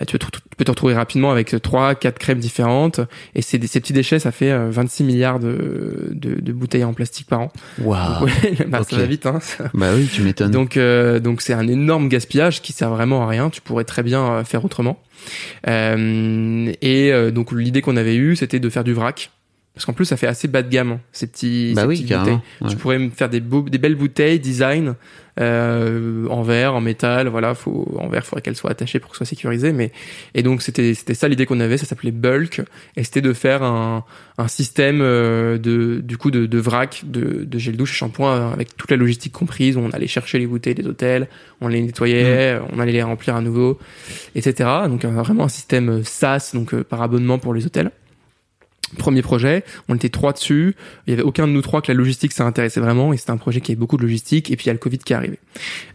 [0.00, 3.00] Euh, tu, peux te retrouver rapidement avec trois, quatre crèmes différentes.
[3.34, 7.40] Et ces petits déchets, ça fait 26 euh, milliards de, de, bouteilles en plastique par
[7.40, 7.52] an.
[7.80, 8.26] Waouh.
[8.68, 9.40] bah, Ça va vite, hein.
[9.74, 10.50] Bah oui, tu m'étonnes.
[10.50, 13.50] Donc, euh, donc c'est un énorme gaspillage qui sert vraiment à rien.
[13.50, 15.02] Tu pourrais très bien faire autrement.
[15.66, 19.30] et donc, l'idée qu'on avait eue, c'était de faire du vrac.
[19.76, 22.16] Parce qu'en plus, ça fait assez bas de gamme, ces petits, bah ces oui, petites
[22.16, 22.38] bouteilles.
[22.66, 24.94] Tu pourrais me faire des, beaux, des belles bouteilles, design,
[25.38, 29.10] euh, en verre, en métal, voilà, faut, en verre, il faudrait qu'elles soient attachées pour
[29.10, 29.92] que ce soit sécurisé, mais,
[30.34, 32.62] et donc c'était, c'était ça l'idée qu'on avait, ça s'appelait Bulk,
[32.96, 34.06] et c'était de faire un,
[34.38, 38.50] un système euh, de, du coup, de, de vrac, de, de gel douche et shampoing
[38.50, 41.28] avec toute la logistique comprise, où on allait chercher les bouteilles des hôtels,
[41.60, 42.62] on les nettoyait, mmh.
[42.72, 43.78] on allait les remplir à nouveau,
[44.34, 44.70] etc.
[44.88, 47.90] Donc vraiment un système SaaS, donc euh, par abonnement pour les hôtels.
[48.98, 50.76] Premier projet, on était trois dessus.
[51.06, 53.32] Il y avait aucun de nous trois que la logistique ça intéressait vraiment et c'était
[53.32, 54.50] un projet qui avait beaucoup de logistique.
[54.50, 55.40] Et puis il y a le Covid qui est arrivé.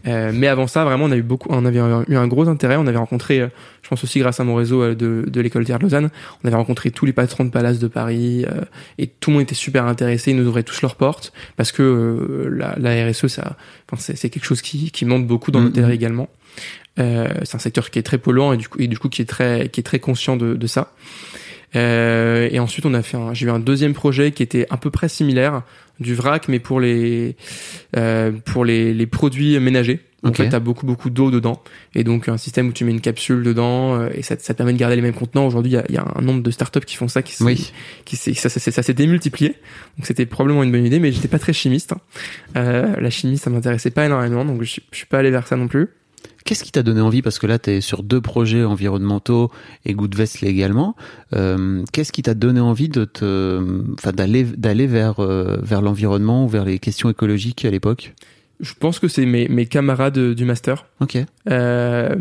[0.06, 2.76] Euh, mais avant ça, vraiment, on a eu beaucoup, on avait eu un gros intérêt.
[2.76, 3.48] On avait rencontré, euh,
[3.82, 6.10] je pense aussi grâce à mon réseau euh, de, de l'école de Lausanne,
[6.44, 8.60] on avait rencontré tous les patrons de palace de Paris euh,
[8.98, 10.32] et tout le monde était super intéressé.
[10.32, 13.56] Ils nous ouvraient tous leurs portes parce que la, la, RSE, ça,
[13.98, 16.28] c'est quelque chose qui, qui monte beaucoup dans mmh, l'hôtellerie également.
[16.96, 19.26] c'est un secteur qui est très polluant et du coup, et du coup qui est
[19.26, 20.92] très, qui est très conscient de, de ça.
[21.74, 24.90] Euh, et ensuite, on a fait, j'ai eu un deuxième projet qui était à peu
[24.90, 25.62] près similaire,
[26.00, 27.36] du vrac, mais pour les
[27.96, 30.00] euh, pour les, les produits ménagers.
[30.24, 31.60] En fait, t'as beaucoup beaucoup d'eau dedans,
[31.96, 34.58] et donc un système où tu mets une capsule dedans, euh, et ça, ça te
[34.58, 35.44] permet de garder les mêmes contenants.
[35.46, 37.72] Aujourd'hui, il y a, y a, un nombre de startups qui font ça, qui, oui.
[38.04, 39.56] qui ça, ça, ça s'est démultiplié.
[39.96, 41.94] Donc c'était probablement une bonne idée, mais j'étais pas très chimiste.
[42.56, 45.56] Euh, la chimie, ça m'intéressait pas énormément, donc je, je suis pas allé vers ça
[45.56, 45.88] non plus.
[46.44, 47.22] Qu'est-ce qui t'a donné envie?
[47.22, 49.50] Parce que là, tu es sur deux projets environnementaux
[49.84, 50.96] et Goodvest également.
[51.34, 53.60] Euh, Qu'est-ce qui t'a donné envie de te,
[53.94, 58.14] enfin, d'aller d'aller vers euh, vers l'environnement ou vers les questions écologiques à l'époque?
[58.60, 60.86] Je pense que c'est mes, mes camarades du master.
[61.00, 61.18] Ok.
[61.50, 62.14] Euh,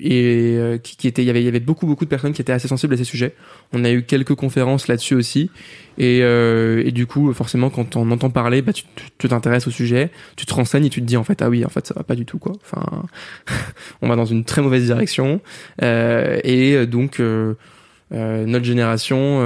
[0.00, 2.32] et euh, qui, qui était il y avait il y avait beaucoup beaucoup de personnes
[2.32, 3.34] qui étaient assez sensibles à ces sujets.
[3.72, 5.50] On a eu quelques conférences là-dessus aussi.
[5.98, 8.84] Et, euh, et du coup forcément quand on entend parler bah tu
[9.28, 11.68] t'intéresses au sujet tu te renseignes et tu te dis en fait ah oui en
[11.68, 12.52] fait ça va pas du tout quoi.
[12.64, 13.04] Enfin
[14.02, 15.40] on va dans une très mauvaise direction.
[15.82, 17.54] Euh, et donc euh,
[18.12, 19.40] Euh, notre génération,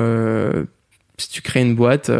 [1.18, 2.10] si tu crées une boîte,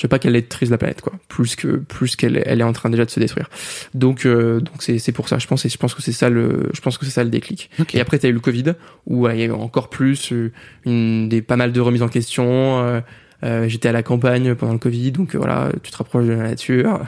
[0.00, 1.12] tu veux pas qu'elle détruise la planète, quoi.
[1.28, 3.50] Plus que plus qu'elle elle est en train déjà de se détruire.
[3.92, 5.38] Donc euh, donc c'est c'est pour ça.
[5.38, 7.28] Je pense et je pense que c'est ça le je pense que c'est ça le
[7.28, 7.70] déclic.
[7.92, 8.72] Et après t'as eu le Covid
[9.06, 10.52] où il y a eu encore plus euh,
[10.86, 12.82] une des pas mal de remises en question.
[12.82, 13.00] euh,
[13.44, 16.32] euh, J'étais à la campagne pendant le Covid, donc euh, voilà, tu te rapproches de
[16.32, 17.00] la nature.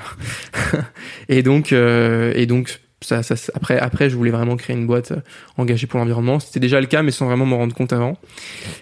[1.28, 5.12] et donc, euh, et donc, ça, ça, après, après, je voulais vraiment créer une boîte
[5.12, 5.16] euh,
[5.58, 6.40] engagée pour l'environnement.
[6.40, 8.16] C'était déjà le cas, mais sans vraiment m'en rendre compte avant.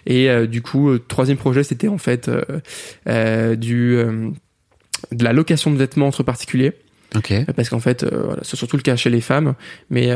[0.07, 2.31] Et euh, du coup, euh, troisième projet, c'était en fait
[3.09, 3.97] euh, du
[5.13, 6.73] de la location de vêtements entre particuliers
[7.57, 9.55] parce qu'en fait voilà, c'est surtout le cas chez les femmes
[9.89, 10.11] mais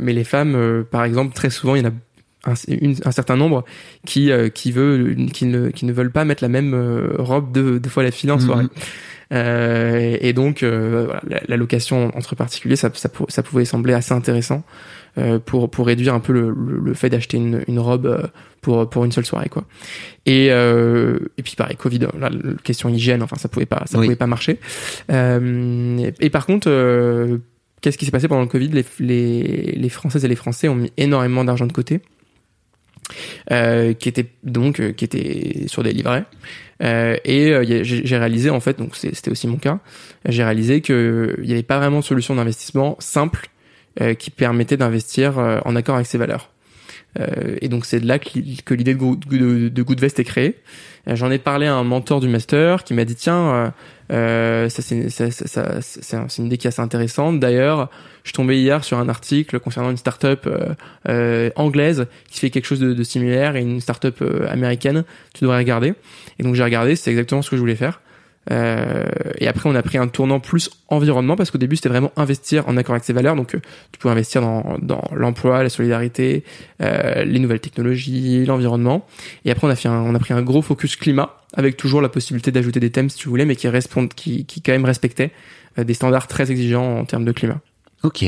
[0.00, 1.92] mais les femmes par exemple très souvent il y en a
[2.50, 3.64] un, une- un certain nombre
[4.04, 7.50] qui euh, qui veut qui ne qui ne veulent pas mettre la même euh, robe
[7.52, 8.70] deux, deux fois la file en soirée Mhm.
[9.32, 13.92] Euh, et, donc euh, voilà, la, la location entre particuliers ça, ça, ça pouvait sembler
[13.92, 14.62] assez intéressant
[15.18, 18.88] euh, pour pour réduire un peu le, le, le fait d'acheter une, une robe pour
[18.88, 19.64] pour une seule soirée quoi.
[20.26, 23.98] Et euh, et puis pareil Covid la, la question hygiène enfin ça pouvait pas ça
[23.98, 24.06] Oui.
[24.06, 24.60] pouvait pas marcher.
[25.10, 27.38] Euh, et, et par contre euh,
[27.80, 28.68] qu'est-ce qui s'est passé pendant le Covid?
[28.68, 32.00] Les, les les Françaises et les Français ont mis énormément d'argent de côté
[33.52, 36.24] euh, qui était donc euh, qui était sur des livrets.
[36.82, 39.78] Euh, et euh, j'ai réalisé en fait donc c'était aussi mon cas
[40.28, 43.48] j'ai réalisé que il n'y avait pas vraiment de solution d'investissement simple
[44.02, 46.50] euh, qui permettait d'investir euh, en accord avec ses valeurs.
[47.18, 50.18] Euh, et donc c'est de là que, l'i- que l'idée de, Go- de, de Goodvest
[50.20, 50.56] est créée.
[51.08, 53.72] Euh, j'en ai parlé à un mentor du master qui m'a dit tiens
[54.12, 57.90] euh, ça c'est ça- une idée qui est assez intéressante d'ailleurs
[58.22, 60.74] je suis tombé hier sur un article concernant une startup euh,
[61.08, 65.04] euh, anglaise qui fait quelque chose de, de similaire et une startup euh, américaine.
[65.32, 65.94] Tu devrais regarder.
[66.40, 68.00] Et donc j'ai regardé, c'est exactement ce que je voulais faire.
[68.50, 69.06] Euh,
[69.38, 72.68] et après, on a pris un tournant plus environnement parce qu'au début, c'était vraiment investir
[72.68, 73.36] en accord avec ses valeurs.
[73.36, 73.60] Donc, euh,
[73.92, 76.44] tu peux investir dans, dans l'emploi, la solidarité,
[76.82, 79.06] euh, les nouvelles technologies, l'environnement.
[79.44, 82.00] Et après, on a fait un, on a pris un gros focus climat avec toujours
[82.00, 84.84] la possibilité d'ajouter des thèmes si tu voulais, mais qui répondent, qui, qui quand même
[84.84, 85.32] respectaient
[85.78, 87.60] euh, des standards très exigeants en termes de climat.
[88.02, 88.24] Ok.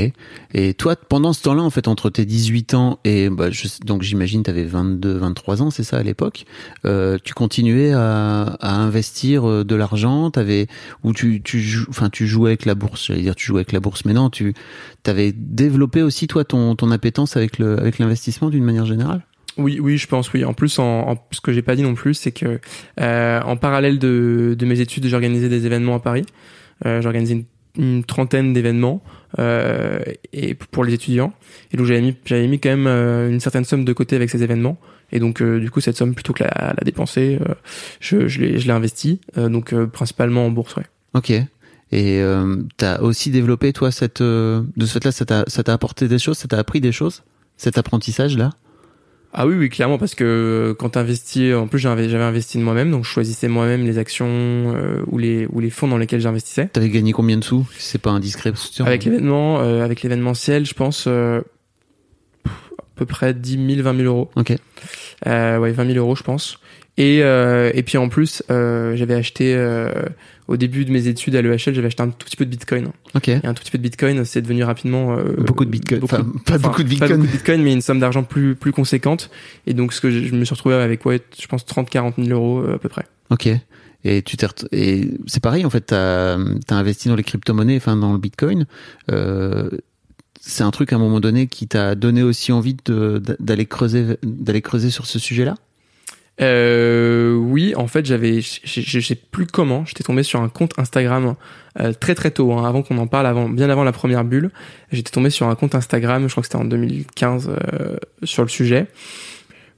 [0.55, 4.03] Et toi, pendant ce temps-là, en fait, entre tes 18 ans et bah, je, donc
[4.03, 6.47] j'imagine tu avais 22, 23 ans, c'est ça à l'époque.
[6.85, 10.67] Euh, tu continuais à, à investir euh, de l'argent, t'avais
[11.05, 13.07] ou tu tu enfin tu jouais avec la bourse.
[13.07, 14.55] J'allais dire tu jouais avec la bourse, mais non, tu
[15.03, 19.23] t'avais développé aussi toi ton ton appétence avec le avec l'investissement d'une manière générale?
[19.59, 20.45] Oui, oui, je pense, oui.
[20.45, 22.59] En plus, en, en- ce que j'ai pas dit non plus, c'est que
[23.01, 26.25] euh, en parallèle de, de mes études, j'organisais des événements à Paris.
[26.87, 27.45] Euh, j'organisais une,
[27.77, 29.03] une trentaine d'événements
[29.39, 30.01] euh,
[30.33, 31.33] et pour les étudiants.
[31.73, 34.31] Et donc j'avais mis, j'avais mis quand même euh, une certaine somme de côté avec
[34.31, 34.79] ces événements.
[35.13, 37.55] Et donc euh, du coup, cette somme, plutôt que la, la dépenser, euh,
[38.01, 39.21] je, je l'ai, je l'ai investi.
[39.37, 40.87] Euh, donc principalement en bourse, ouais.
[41.15, 41.31] Ok.
[41.31, 46.07] Et euh, t'as aussi développé toi cette de ce fait-là, ça t'a ça t'a apporté
[46.07, 47.23] des choses, ça t'a appris des choses,
[47.57, 48.51] cet apprentissage là.
[49.33, 53.05] Ah oui, oui, clairement, parce que quand t'investis, en plus j'avais investi de moi-même, donc
[53.05, 56.69] je choisissais moi-même les actions euh, ou les ou les fonds dans lesquels j'investissais.
[56.69, 58.53] T'avais gagné combien de sous si C'est pas indiscret.
[58.81, 61.41] Avec l'événement, euh, avec l'événementiel, je pense euh,
[62.47, 64.31] à peu près 10 000, 20 000 euros.
[64.35, 64.55] Ok.
[65.27, 66.59] Euh, ouais, 20 000 euros, je pense.
[66.97, 69.93] Et euh, et puis en plus, euh, j'avais acheté euh,
[70.49, 72.89] au début de mes études à l'EHL, j'avais acheté un tout petit peu de Bitcoin.
[73.15, 73.29] Ok.
[73.29, 76.01] Et un tout petit peu de Bitcoin, c'est devenu rapidement euh, Beaucoup de Bitcoin.
[76.01, 77.13] beaucoup- Enfin, pas enfin, beaucoup de Pas Bitcoin.
[77.13, 79.31] beaucoup de Bitcoin, mais une somme d'argent plus plus conséquente.
[79.67, 82.29] Et donc ce que je, je me suis retrouvé avec ouais, je pense 30-40 000
[82.31, 83.05] euros euh, à peu près.
[83.31, 83.49] Ok.
[84.05, 85.83] Et tu t'es et c'est pareil en fait.
[85.83, 88.67] T'as as investi dans les crypto-monnaies, enfin dans le Bitcoin.
[89.11, 89.69] Euh,
[90.41, 92.77] c'est un truc à un moment donné qui t'a donné aussi envie
[93.39, 95.57] d'aller creuser d'aller creuser sur ce sujet-là?
[96.41, 101.35] Euh, oui, en fait, j'avais, je sais plus comment, j'étais tombé sur un compte Instagram
[101.81, 104.51] euh, très très tôt, hein, avant qu'on en parle, avant, bien avant la première bulle.
[104.93, 108.49] J'étais tombé sur un compte Instagram, je crois que c'était en 2015, euh, sur le
[108.49, 108.87] sujet.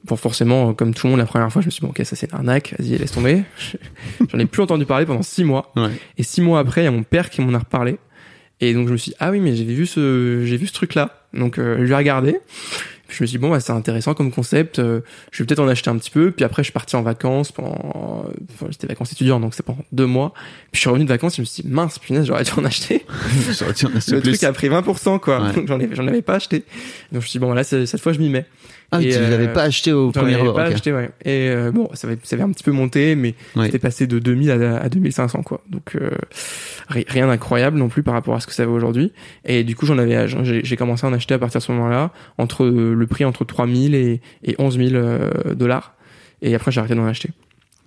[0.05, 1.91] Bon, forcément, euh, comme tout le monde, la première fois, je me suis dit, bon,
[1.91, 3.43] ok, ça c'est une arnaque, vas-y, laisse tomber.
[4.33, 5.73] J'en ai plus entendu parler pendant six mois.
[5.77, 5.91] Ouais.
[6.17, 7.99] Et six mois après, il y a mon père qui m'en a reparlé.
[8.61, 10.73] Et donc je me suis dit, ah oui, mais j'avais vu ce, j'ai vu ce
[10.73, 11.27] truc-là.
[11.33, 12.39] Donc euh, je l'ai regardé.
[13.11, 14.79] Je me suis dit, bon, bah, c'est intéressant comme concept.
[14.79, 15.01] euh,
[15.33, 16.31] je vais peut-être en acheter un petit peu.
[16.31, 19.85] Puis après, je suis parti en vacances pendant, enfin, j'étais vacances étudiantes, donc c'est pendant
[19.93, 20.33] deux mois.
[20.73, 22.65] Puis je suis revenu de vacances, je me suis dit, mince, punaise, j'aurais dû en
[22.65, 23.05] acheter.
[23.51, 23.65] Assez
[24.15, 24.33] Le plus.
[24.33, 25.43] truc a pris 20%, quoi.
[25.43, 25.53] Ouais.
[25.53, 26.59] Donc j'en ai, j'en avais pas acheté.
[26.61, 26.65] Donc
[27.13, 28.47] je me suis dit, bon, voilà, cette fois, je m'y mets.
[28.93, 30.55] Ah, Et, tu euh, l'avais pas acheté au premier abord.
[30.57, 30.75] pas ok.
[30.75, 31.11] acheté, ouais.
[31.25, 33.67] Et euh, bon, ça avait, ça avait un petit peu monté, mais Ouais.
[33.67, 35.61] c'était passé de 2000 à, à 2500, quoi.
[35.71, 36.11] Donc euh,
[36.89, 39.13] ri- rien d'incroyable non plus par rapport à ce que ça vaut aujourd'hui.
[39.45, 40.27] Et du coup, j'en avais,
[40.65, 43.45] j'ai commencé à en acheter à partir de ce moment-là, entre euh, le prix entre
[43.45, 45.95] 3000 et, et 11 000 euh, dollars.
[46.43, 47.31] Et après, j'ai arrêté d'en acheter.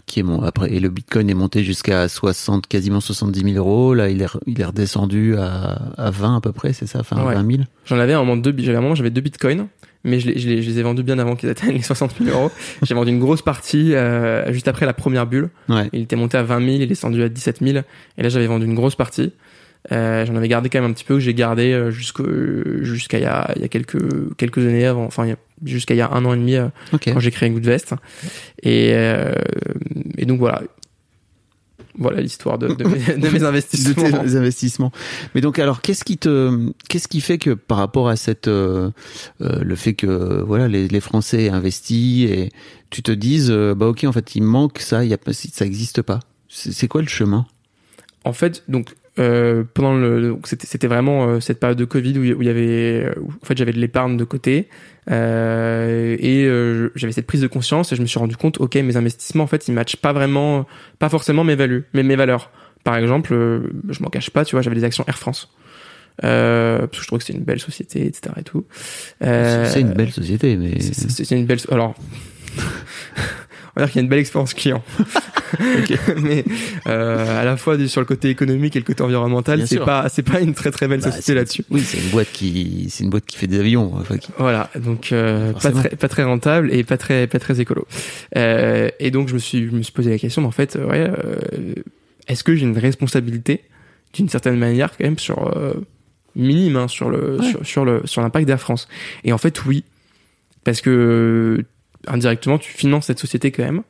[0.05, 3.93] Qui est bon après et le Bitcoin est monté jusqu'à 60 quasiment 70 000 euros.
[3.93, 7.25] Là, il est il est redescendu à à 20 à peu près, c'est ça, enfin
[7.25, 7.33] Ouais.
[7.35, 7.63] 20 000.
[7.85, 9.67] J'en avais un moment deux, j'avais un moment j'avais deux bitcoins,
[10.03, 12.15] mais je les, je les, je les ai vendus bien avant qu'ils atteignent les 60
[12.21, 12.51] 000 euros.
[12.83, 15.49] J'ai vendu une grosse partie euh, juste après la première bulle.
[15.69, 15.89] Ouais.
[15.93, 17.79] Il était monté à 20 000, il est descendu à 17 000.
[18.17, 19.31] Et là, j'avais vendu une grosse partie.
[19.91, 23.23] Euh, J'en avais gardé quand même un petit peu que j'ai gardé euh, jusqu'à il
[23.23, 23.97] y a, il y a quelques
[24.37, 25.35] quelques années avant, enfin
[25.65, 27.09] jusqu'à il y a un an et demi euh, Ok.
[27.11, 27.93] quand j'ai créé Goodvest.
[28.61, 29.33] Et euh,
[30.17, 30.61] et donc voilà.
[31.97, 34.09] Voilà l'histoire de, de, mes, de mes de investissements.
[34.09, 34.91] tes investissements.
[35.35, 38.89] Mais donc alors qu'est-ce qui te qu'est-ce qui fait que par rapport à cette euh,
[39.41, 42.49] euh, le fait que voilà les, les Français investissent et
[42.89, 45.65] tu te dises euh, bah ok en fait il manque ça il y a ça
[45.65, 46.19] existe pas.
[46.49, 47.45] C'est quoi le chemin?
[48.25, 52.47] En fait, donc euh, pendant le, c'était vraiment euh, cette période de Covid où il
[52.47, 54.67] y avait, où, en fait, j'avais de l'épargne de côté
[55.11, 58.75] euh, et euh, j'avais cette prise de conscience et je me suis rendu compte, ok,
[58.75, 60.65] mes investissements en fait, ils matchent pas vraiment,
[60.99, 62.51] pas forcément mes values, mais mes valeurs.
[62.83, 65.53] Par exemple, euh, je m'en cache pas, tu vois, j'avais des actions Air France.
[66.23, 68.35] Euh, parce que je trouvais que c'était une belle société, etc.
[68.39, 68.65] et tout.
[69.23, 71.57] Euh, C'est une belle société mais c'est- C'est c'est une belle.
[71.71, 71.95] Alors,
[73.75, 74.83] on va dire qu'il y a une belle expérience client.
[76.21, 76.43] Mais
[76.87, 80.23] euh, à la fois sur le côté économique et le côté environnemental, c'est pas c'est
[80.23, 81.63] pas une très très belle Bah, société là-dessus.
[81.69, 84.69] Oui, c'est une boîte qui c'est une boîte qui fait des avions enfin, qui- Voilà,
[84.75, 87.87] donc euh, pas très pas très rentable et pas très pas très écolo.
[88.37, 90.75] Euh, et donc je me suis je me suis posé la question, mais en fait,
[90.75, 91.73] euh, ouais, euh,
[92.27, 93.63] est-ce que j'ai une responsabilité
[94.13, 95.73] d'une certaine manière quand même sur euh,
[96.35, 97.45] minime hein, sur le Ouais.
[97.49, 98.87] sur, sur le sur l'impact d'Air France?
[99.23, 99.83] Et en fait, oui,
[100.63, 100.89] parce que
[101.59, 101.65] euh,
[102.07, 103.83] indirectement tu finances cette société quand même.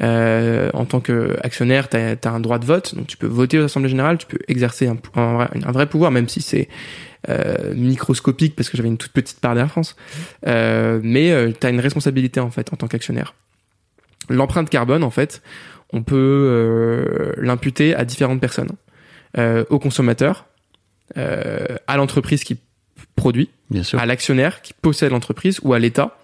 [0.00, 3.64] Euh, en tant qu'actionnaire, tu as, un droit de vote, donc tu peux voter aux
[3.64, 6.68] assemblées générales, tu peux exercer un, un vrai, un vrai pouvoir, même si c'est
[7.28, 9.96] euh, microscopique parce que j'avais une toute petite part d'Air France.
[10.46, 13.34] Euh, mais tu as une responsabilité en fait en tant qu'actionnaire.
[14.28, 15.42] L'empreinte carbone, en fait,
[15.92, 18.70] on peut euh, l'imputer à différentes personnes,
[19.38, 20.46] euh, au consommateur,
[21.16, 22.58] euh, à l'entreprise qui
[23.16, 23.98] produit, bien sûr.
[23.98, 26.23] à l'actionnaire qui possède l'entreprise ou à l'État, euh,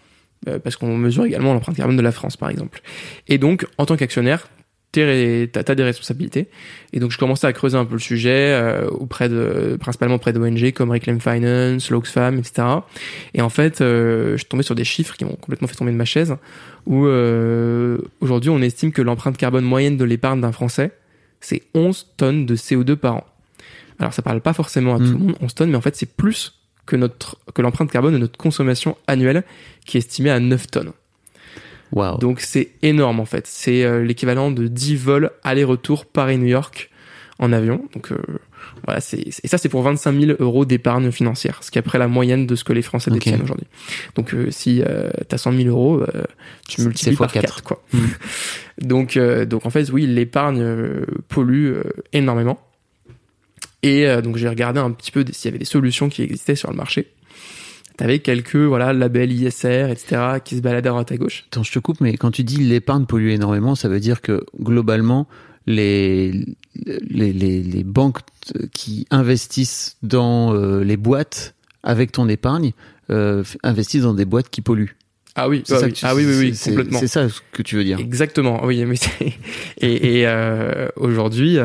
[0.63, 2.81] parce qu'on mesure également l'empreinte carbone de la France, par exemple.
[3.29, 4.49] Et donc, en tant qu'actionnaire,
[4.93, 6.49] t'as as des responsabilités.
[6.93, 10.33] Et donc, je commençais à creuser un peu le sujet euh, auprès de, principalement auprès
[10.33, 12.67] d'ONG comme Reclaim Finance, l'Oxfam, etc.
[13.35, 15.93] Et en fait, euh, je suis tombé sur des chiffres qui m'ont complètement fait tomber
[15.93, 16.35] de ma chaise,
[16.87, 20.93] où euh, aujourd'hui, on estime que l'empreinte carbone moyenne de l'épargne d'un Français,
[21.41, 23.25] c'est 11 tonnes de CO2 par an.
[23.99, 25.13] Alors, ça parle pas forcément à tout Mm.
[25.13, 26.60] le monde, 11 tonnes, mais en fait, c'est plus
[26.91, 29.45] que notre que l'empreinte carbone de notre consommation annuelle
[29.87, 30.93] qui est estimée à 9 tonnes.
[31.93, 32.19] Waouh.
[32.19, 33.47] Donc c'est énorme en fait.
[33.47, 36.91] C'est euh, l'équivalent de 10 vols aller-retour Paris-New York
[37.39, 37.85] en avion.
[37.95, 38.19] Donc euh,
[38.85, 41.99] voilà, c'est et ça c'est pour 25 000 euros d'épargne financière, ce qui est après
[41.99, 43.67] la moyenne de ce que les Français détiennent aujourd'hui.
[44.17, 46.03] Donc euh, si euh, t'as 100 000 euros,
[46.69, 47.63] tu multiplies par quatre.
[47.63, 47.83] 4 quoi.
[47.93, 47.99] Mm.
[48.83, 50.65] donc donc en fait oui, l'épargne
[51.29, 51.75] pollue
[52.13, 52.59] énormément.
[53.83, 56.55] Et euh, donc j'ai regardé un petit peu s'il y avait des solutions qui existaient
[56.55, 57.13] sur le marché.
[57.97, 61.45] T'avais quelques voilà labels ISR etc qui se baladaient à droite à gauche.
[61.49, 64.45] Attends, je te coupe, mais quand tu dis l'épargne pollue énormément, ça veut dire que
[64.59, 65.29] globalement,
[65.67, 66.33] les,
[66.75, 68.21] les, les, les banques
[68.73, 72.73] qui investissent dans euh, les boîtes avec ton épargne
[73.11, 74.97] euh, investissent dans des boîtes qui polluent.
[75.37, 76.99] Ah oui, ah ça oui, tu- ah oui, oui, oui, complètement.
[76.99, 77.99] C'est ça ce que tu veux dire.
[77.99, 78.97] Exactement, oui, mais
[79.81, 81.59] et, et euh, aujourd'hui,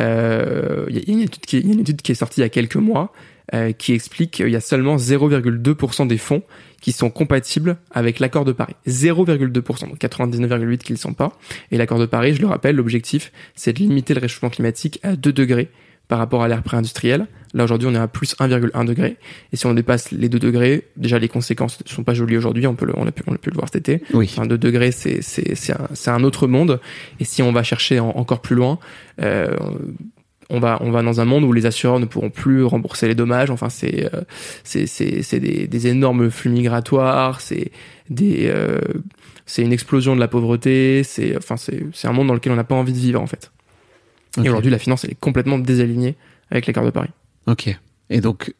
[0.00, 2.16] euh, il y a une étude qui est, il y a une étude qui est
[2.16, 3.12] sortie il y a quelques mois
[3.54, 6.42] euh, qui explique qu'il y a seulement 0,2% des fonds
[6.80, 8.74] qui sont compatibles avec l'accord de Paris.
[8.86, 11.32] 0,2%, donc 99,8% qui ne le sont pas.
[11.70, 15.16] Et l'accord de Paris, je le rappelle, l'objectif, c'est de limiter le réchauffement climatique à
[15.16, 15.68] 2 degrés
[16.08, 17.26] par rapport à l'ère pré-industrielle.
[17.54, 19.16] Là, aujourd'hui, on est à plus 1,1 degré.
[19.52, 22.66] Et si on dépasse les 2 degrés, déjà, les conséquences ne sont pas jolies aujourd'hui.
[22.66, 24.04] On peut le, on a pu, on a pu le voir cet été.
[24.12, 24.28] Oui.
[24.30, 26.80] Enfin, 2 degrés, c'est, c'est, c'est, un, c'est un autre monde.
[27.20, 28.80] Et si on va chercher en- encore plus loin,
[29.22, 29.54] euh,
[30.50, 33.14] on va, on va dans un monde où les assureurs ne pourront plus rembourser les
[33.14, 33.50] dommages.
[33.50, 34.22] Enfin, c'est, euh,
[34.64, 37.40] c'est, c'est, c'est des, des énormes flux migratoires.
[37.40, 37.70] C'est
[38.10, 38.80] des, euh,
[39.46, 41.02] c'est une explosion de la pauvreté.
[41.04, 43.26] C'est, enfin, c'est, c'est un monde dans lequel on n'a pas envie de vivre, en
[43.28, 43.52] fait.
[44.42, 46.16] Et aujourd'hui, la finance, elle est complètement désalignée
[46.50, 47.10] avec l'accord de Paris.
[47.46, 47.76] Ok.
[48.10, 48.54] Et donc,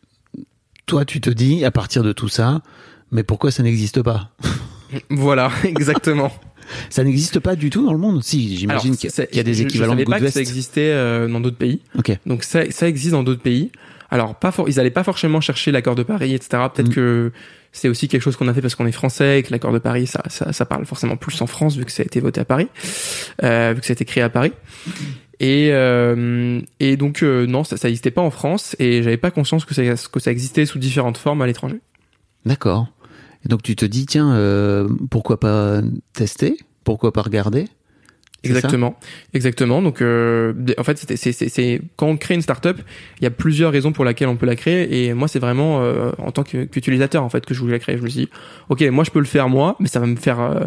[0.86, 2.60] toi, tu te dis, à partir de tout ça,
[3.10, 4.30] mais pourquoi ça n'existe pas
[5.10, 6.30] Voilà, exactement.
[6.88, 9.54] Ça n'existe pas du tout dans le monde Si, j'imagine qu'il y, a- y des
[9.54, 11.80] je- équivalents je de savais pas que ça existait euh, dans d'autres pays.
[11.98, 12.12] Ok.
[12.26, 13.70] Donc ça, ça existe dans d'autres pays.
[14.10, 16.62] Alors pas for- ils allaient pas forcément chercher l'accord de Paris, etc.
[16.74, 16.94] Peut-être Mm.
[16.94, 17.32] que
[17.72, 19.78] c'est aussi quelque chose qu'on a fait parce qu'on est français et que l'accord de
[19.78, 22.40] Paris, ça, ça, ça parle forcément plus en France vu que ça a été voté
[22.40, 22.68] à Paris,
[23.42, 24.52] euh, vu que ça a été créé à Paris.
[25.40, 29.30] Et, euh, et donc euh, non, ça, ça existait pas en France et j'avais pas
[29.30, 31.80] conscience que ça, que ça existait sous différentes formes à l'étranger.
[32.46, 32.86] D'accord.
[33.44, 36.56] Et donc tu te dis, tiens, euh, pourquoi pas tester?
[36.84, 37.66] Pourquoi pas regarder?
[38.44, 38.50] Ça?
[38.50, 38.98] Exactement,
[39.32, 39.80] exactement.
[39.80, 42.78] Donc, euh, en fait, c'est, c'est, c'est quand on crée une startup,
[43.18, 45.06] il y a plusieurs raisons pour lesquelles on peut la créer.
[45.06, 47.96] Et moi, c'est vraiment euh, en tant qu'utilisateur en fait que je voulais la créer.
[47.96, 48.28] Je me suis dit,
[48.68, 50.66] ok, moi, je peux le faire moi, mais ça va me faire, euh,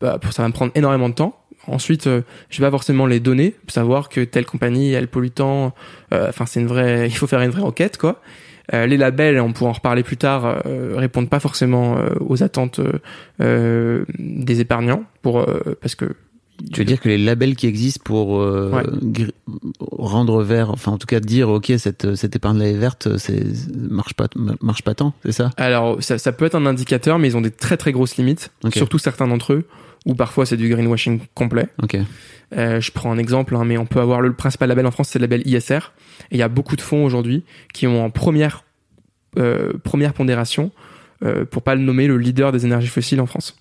[0.00, 1.39] bah, ça va me prendre énormément de temps.
[1.66, 5.74] Ensuite, euh, je vais pas forcément les données, savoir que telle compagnie elle pollue tant.
[6.12, 8.20] euh, Enfin, c'est une vraie, il faut faire une vraie enquête, quoi.
[8.72, 12.80] Euh, les labels, on pourra en reparler plus tard, euh, répondent pas forcément aux attentes
[13.38, 15.44] des épargnants, pour
[15.80, 16.14] parce que
[16.72, 19.26] Tu veux dire que les labels qui existent pour euh, Ouais.
[19.80, 23.42] rendre vert, enfin en tout cas dire ok cette cette épargne là est verte, c'est
[23.74, 24.28] marche pas
[24.60, 25.50] marche pas tant, c'est ça?
[25.56, 28.50] Alors, ça, ça peut être un indicateur, mais ils ont des très très grosses limites,
[28.72, 29.64] surtout certains d'entre eux,
[30.06, 31.68] où parfois c'est du greenwashing complet.
[31.82, 31.96] Ok.
[32.56, 34.90] Euh, je prends un exemple, hein, mais on peut avoir le, le principal label en
[34.90, 35.92] France, c'est le label ISR.
[36.30, 38.64] Et il y a beaucoup de fonds aujourd'hui qui ont en première,
[39.38, 40.70] euh, première pondération,
[41.24, 43.56] euh, pour pas le nommer, le leader des énergies fossiles en France.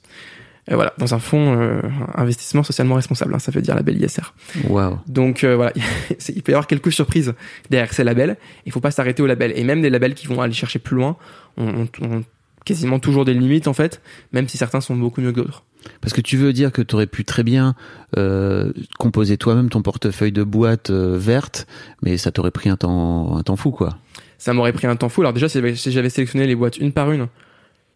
[0.72, 1.82] Et voilà, dans un fonds euh,
[2.16, 4.34] investissement socialement responsable, hein, ça veut dire label ISR.
[4.68, 5.00] Waouh.
[5.08, 5.72] Donc euh, voilà,
[6.30, 7.34] il peut y avoir quelques surprises
[7.70, 8.38] derrière ces labels.
[8.66, 9.52] Il faut pas s'arrêter aux labels.
[9.56, 11.16] Et même des labels qui vont aller chercher plus loin
[11.58, 12.24] ont, ont- ont
[12.66, 15.64] quasiment toujours des limites en fait, même si certains sont beaucoup mieux que d'autres.
[16.02, 17.74] Parce que tu veux dire que tu aurais pu très bien
[18.18, 21.68] euh, composer toi-même ton portefeuille de boîtes euh, vertes,
[22.02, 23.98] mais ça t'aurait pris un temps un temps fou quoi.
[24.38, 25.22] Ça m'aurait pris un temps fou.
[25.22, 25.60] Alors déjà, si
[25.92, 27.28] j'avais- sélectionné les boîtes une par une,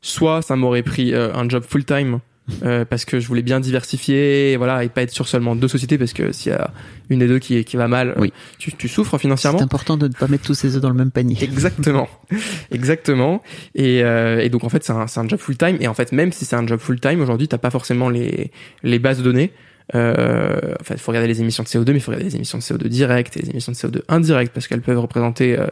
[0.01, 2.19] soit ça m'aurait pris euh, un job full time.
[2.63, 5.67] Euh, parce que je voulais bien diversifier, et voilà, et pas être sur seulement deux
[5.67, 6.71] sociétés, parce que s'il y a
[7.09, 8.33] une des deux qui, qui va mal, Oui.
[8.59, 9.57] tu, tu souffres financièrement.
[9.59, 11.37] C'est important de ne pas mettre tous ses œufs dans le même panier.
[11.41, 12.09] Exactement,
[12.71, 13.41] exactement.
[13.75, 15.77] Et, euh, et donc en fait c'est un, c'est un job full time.
[15.79, 18.51] Et en fait même si c'est un job full time aujourd'hui, t'as pas forcément les
[18.83, 19.51] les bases de données.
[19.95, 22.57] Euh, enfin, il faut regarder les émissions de CO2, mais il faut regarder les émissions
[22.57, 25.57] de CO2 directes et les émissions de CO2 indirectes parce qu'elles peuvent représenter.
[25.59, 25.67] euh,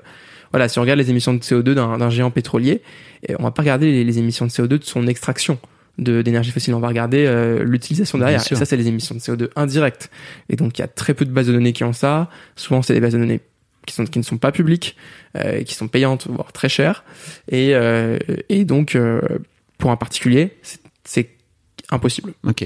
[0.51, 2.81] voilà, si on regarde les émissions de CO2 d'un d'un géant pétrolier,
[3.25, 5.57] et on va pas regarder les, les émissions de CO2 de son extraction
[5.97, 8.41] d'énergie fossile, on va regarder euh, l'utilisation derrière.
[8.41, 10.09] Et ça, c'est les émissions de CO2 indirectes.
[10.49, 12.29] Et donc, il y a très peu de bases de données qui ont ça.
[12.55, 13.41] Souvent, c'est des bases de données
[13.85, 14.95] qui, sont, qui ne sont pas publiques,
[15.37, 17.03] euh, qui sont payantes, voire très chères.
[17.49, 18.17] Et, euh,
[18.49, 18.97] et donc,
[19.77, 20.57] pour un particulier,
[21.03, 21.29] c'est
[21.89, 22.33] impossible.
[22.47, 22.65] Ok.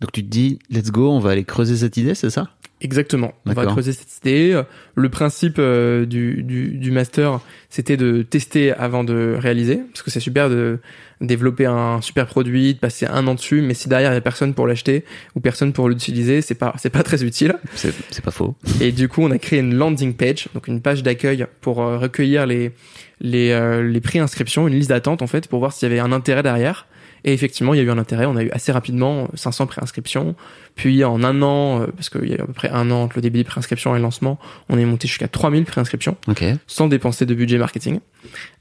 [0.00, 2.50] Donc tu te dis, let's go, on va aller creuser cette idée, c'est ça?
[2.80, 3.32] Exactement.
[3.46, 4.62] On va creuser cette idée.
[4.94, 10.10] Le principe euh, du, du, du master, c'était de tester avant de réaliser, parce que
[10.10, 10.80] c'est super de
[11.20, 14.20] développer un super produit, de passer un an dessus, mais si derrière il y a
[14.20, 17.54] personne pour l'acheter ou personne pour l'utiliser, c'est pas c'est pas très utile.
[17.74, 18.54] C'est c'est pas faux.
[18.80, 21.98] Et du coup, on a créé une landing page, donc une page d'accueil pour euh,
[21.98, 22.72] recueillir les
[23.20, 26.12] les euh, les pré-inscriptions, une liste d'attente en fait, pour voir s'il y avait un
[26.12, 26.86] intérêt derrière.
[27.26, 28.26] Et effectivement, il y a eu un intérêt.
[28.26, 30.34] On a eu assez rapidement 500 préinscriptions.
[30.74, 33.02] Puis en un an, euh, parce qu'il y a eu à peu près un an
[33.04, 36.44] entre le début des préinscriptions et le lancement, on est monté jusqu'à 3000 préinscriptions Ok.
[36.66, 38.00] sans dépenser de budget marketing.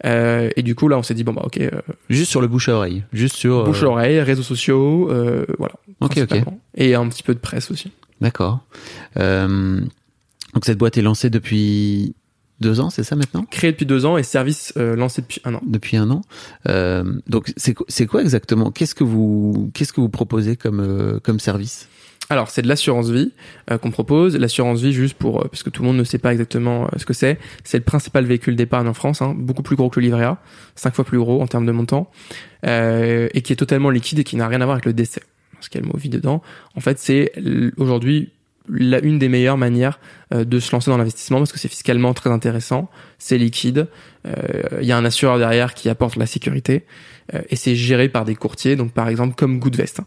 [0.05, 1.71] Euh, et du coup, là, on s'est dit bon bah ok, euh,
[2.09, 3.03] Juste sur le bouche à oreille.
[3.11, 3.59] Juste sur.
[3.59, 5.73] euh, bouche à oreille, réseaux sociaux, euh, voilà.
[5.99, 6.41] Ok, ok.
[6.75, 7.91] Et un petit peu de presse aussi.
[8.21, 8.59] D'accord.
[9.17, 9.81] Euh,
[10.53, 12.15] donc cette boîte est lancée depuis
[12.63, 13.45] deux ans, c'est ça maintenant?
[13.51, 15.61] Créé depuis deux ans et service euh, lancé depuis un an.
[15.65, 16.21] Depuis un an.
[16.67, 18.71] Euh, donc c'est quoi exactement?
[18.71, 21.87] Qu'est-ce que vous qu'est-ce que vous proposez comme euh, comme service?
[22.29, 23.33] Alors, c'est de l'assurance vie
[23.69, 24.37] euh, qu'on propose.
[24.37, 26.97] L'assurance vie, juste pour euh, parce que tout le monde ne sait pas exactement euh,
[26.97, 27.37] ce que c'est.
[27.65, 30.37] C'est le principal véhicule d'épargne en France, hein, beaucoup plus gros que le livret A,
[30.75, 32.09] cinq fois plus gros en termes de montant,
[32.65, 35.21] euh, et qui est totalement liquide et qui n'a rien à voir avec le décès.
[35.51, 36.41] Parce qu'il y a le mot vie dedans.
[36.75, 37.33] En fait, c'est
[37.77, 38.31] aujourd'hui
[38.69, 39.99] la une des meilleures manières
[40.33, 43.87] euh, de se lancer dans l'investissement parce que c'est fiscalement très intéressant, c'est liquide,
[44.25, 44.31] euh,
[44.81, 46.85] il y a un assureur derrière qui apporte la sécurité
[47.33, 49.99] euh, et c'est géré par des courtiers, donc par exemple comme Goodvest.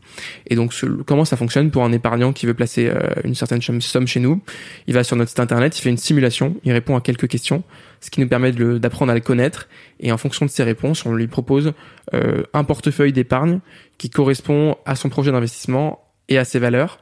[0.47, 3.61] Et donc ce- comment ça fonctionne pour un épargnant qui veut placer euh, une certaine
[3.63, 4.41] somme chez nous?
[4.87, 7.63] Il va sur notre site internet, il fait une simulation, il répond à quelques questions,
[8.01, 9.69] ce qui nous permet d'apprendre à le connaître
[10.01, 11.73] et en fonction de ses réponses, on lui propose
[12.15, 13.61] euh, un portefeuille d'épargne
[13.99, 17.01] qui correspond à son projet d'investissement et à ses valeurs.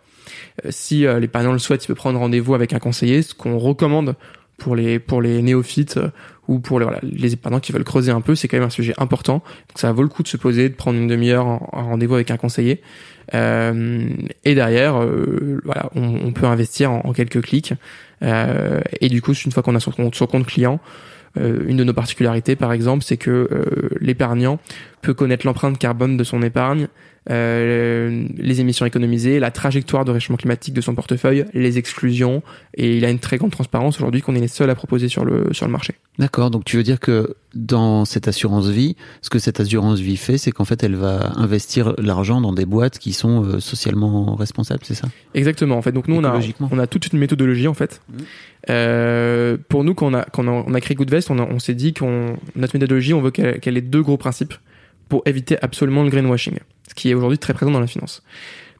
[0.64, 3.58] Euh, si euh, l'épargnant le souhaite, il peut prendre rendez-vous avec un conseiller, ce qu'on
[3.58, 4.14] recommande
[4.56, 6.10] pour les pour les néophytes euh,
[6.46, 8.70] ou pour les, voilà, les épargnants qui veulent creuser un peu, c'est quand même un
[8.70, 9.42] sujet important.
[9.68, 12.14] Donc ça vaut le coup de se poser, de prendre une demi-heure en, en rendez-vous
[12.14, 12.82] avec un conseiller.
[13.32, 14.06] Euh,
[14.44, 17.72] et derrière, euh, voilà, on, on peut investir en, quelques clics.
[18.22, 20.80] Euh, et du coup, une fois qu'on a son compte, son compte client,
[21.36, 23.48] une de nos particularités, par exemple, c'est que
[24.00, 24.60] l'épargnant
[25.02, 26.86] peut connaître l'empreinte carbone de son épargne,
[27.30, 32.42] euh, les émissions économisées, la trajectoire de réchauffement climatique de son portefeuille, les exclusions,
[32.74, 35.24] et il a une très grande transparence aujourd'hui qu'on est les seuls à proposer sur
[35.24, 35.94] le sur le marché.
[36.18, 36.50] D'accord.
[36.50, 40.38] Donc tu veux dire que dans cette assurance vie, ce que cette assurance vie fait,
[40.38, 44.80] c'est qu'en fait elle va investir l'argent dans des boîtes qui sont euh, socialement responsables,
[44.84, 45.08] c'est ça?
[45.34, 45.76] Exactement.
[45.76, 46.38] En fait, donc nous on a
[46.70, 48.00] on a toute une méthodologie en fait.
[48.12, 48.18] Mhm.
[48.70, 51.42] Euh, pour nous, quand on a quand on a, on a créé Goodvest, on, a-
[51.48, 54.54] on s'est dit qu'on notre méthodologie, on veut qu'elle qu'elle ait deux gros principes
[55.08, 58.22] pour éviter absolument le greenwashing, ce qui est aujourd'hui très présent dans la finance.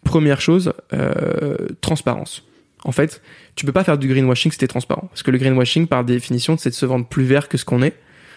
[0.04, 2.44] Première chose, euh, transparence.
[2.84, 3.22] En fait,
[3.56, 5.06] tu peux pas faire du greenwashing si t'es transparent.
[5.08, 7.82] Parce que le greenwashing, par définition, c'est de se vendre plus vert que ce qu'on
[7.82, 7.94] est.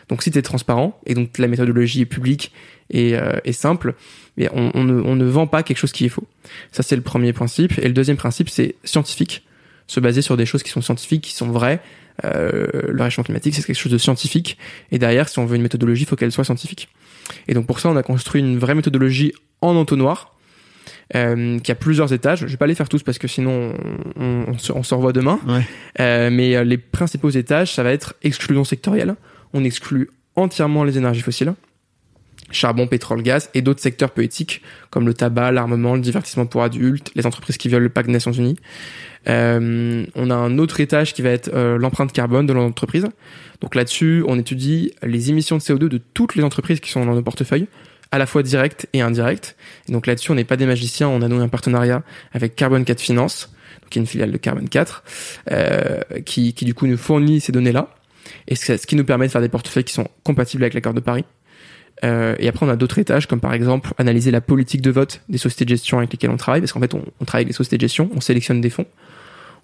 [0.07, 2.53] Donc si tu es transparent, et donc la méthodologie est publique
[2.89, 3.95] et, euh, simple,
[4.37, 6.25] mais on, on, ne, on, ne, vend pas quelque chose qui est faux.
[6.71, 7.77] Ça, c'est le premier principe.
[7.79, 9.45] Et le deuxième principe, c'est scientifique.
[9.87, 11.79] Se baser sur des choses qui sont scientifiques, qui sont vraies.
[12.25, 14.57] Euh, le réchauffement climatique, c'est quelque chose de scientifique.
[14.91, 16.89] Et derrière, si on veut une méthodologie, il faut qu'elle soit scientifique.
[17.47, 20.37] Et donc pour ça, on a construit une vraie méthodologie en entonnoir,
[21.15, 22.41] euh, qui a plusieurs étages.
[22.41, 23.73] Je vais pas les faire tous parce que sinon
[24.17, 25.39] on, on, se, on se, revoit demain.
[25.47, 25.65] Ouais.
[25.99, 29.15] Euh, mais euh, les principaux étages, ça va être exclusion sectorielle.
[29.53, 31.53] On exclut entièrement les énergies fossiles
[32.51, 36.63] charbon, pétrole, gaz et d'autres secteurs peu éthiques comme le tabac, l'armement, le divertissement pour
[36.63, 38.57] adultes, les entreprises qui violent le pacte des Nations Unies.
[39.27, 43.05] Euh, on a un autre étage qui va être euh, l'empreinte carbone de l'entreprise.
[43.61, 47.15] Donc là-dessus, on étudie les émissions de CO2 de toutes les entreprises qui sont dans
[47.15, 47.67] nos portefeuilles,
[48.11, 49.57] à la fois directes et indirectes.
[49.89, 52.83] Et donc là-dessus, on n'est pas des magiciens, on a noué un partenariat avec Carbon
[52.83, 53.53] 4 Finance,
[53.89, 55.03] qui est une filiale de Carbon 4,
[55.51, 57.89] euh, qui, qui du coup nous fournit ces données-là.
[58.47, 60.99] Et ce qui nous permet de faire des portefeuilles qui sont compatibles avec l'accord de
[60.99, 61.25] Paris.
[62.03, 65.21] Euh, et après, on a d'autres étages, comme par exemple analyser la politique de vote
[65.29, 67.47] des sociétés de gestion avec lesquelles on travaille, parce qu'en fait, on, on, travaille avec
[67.47, 68.85] les sociétés de gestion, on sélectionne des fonds.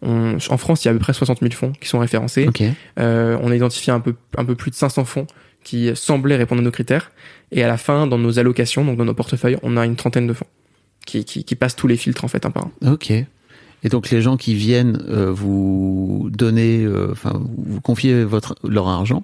[0.02, 2.48] On, en France, il y a à peu près 60 000 fonds qui sont référencés.
[2.48, 2.72] Okay.
[3.00, 5.28] Euh, on a identifié un peu, un peu plus de 500 fonds
[5.64, 7.12] qui semblaient répondre à nos critères.
[7.52, 10.28] Et à la fin, dans nos allocations, donc dans nos portefeuilles, on a une trentaine
[10.28, 10.48] de fonds
[11.06, 12.92] qui, qui, qui passent tous les filtres en fait un par un.
[12.92, 13.14] Ok.
[13.84, 18.88] Et donc les gens qui viennent euh, vous donner, euh, enfin vous confier votre leur
[18.88, 19.24] argent,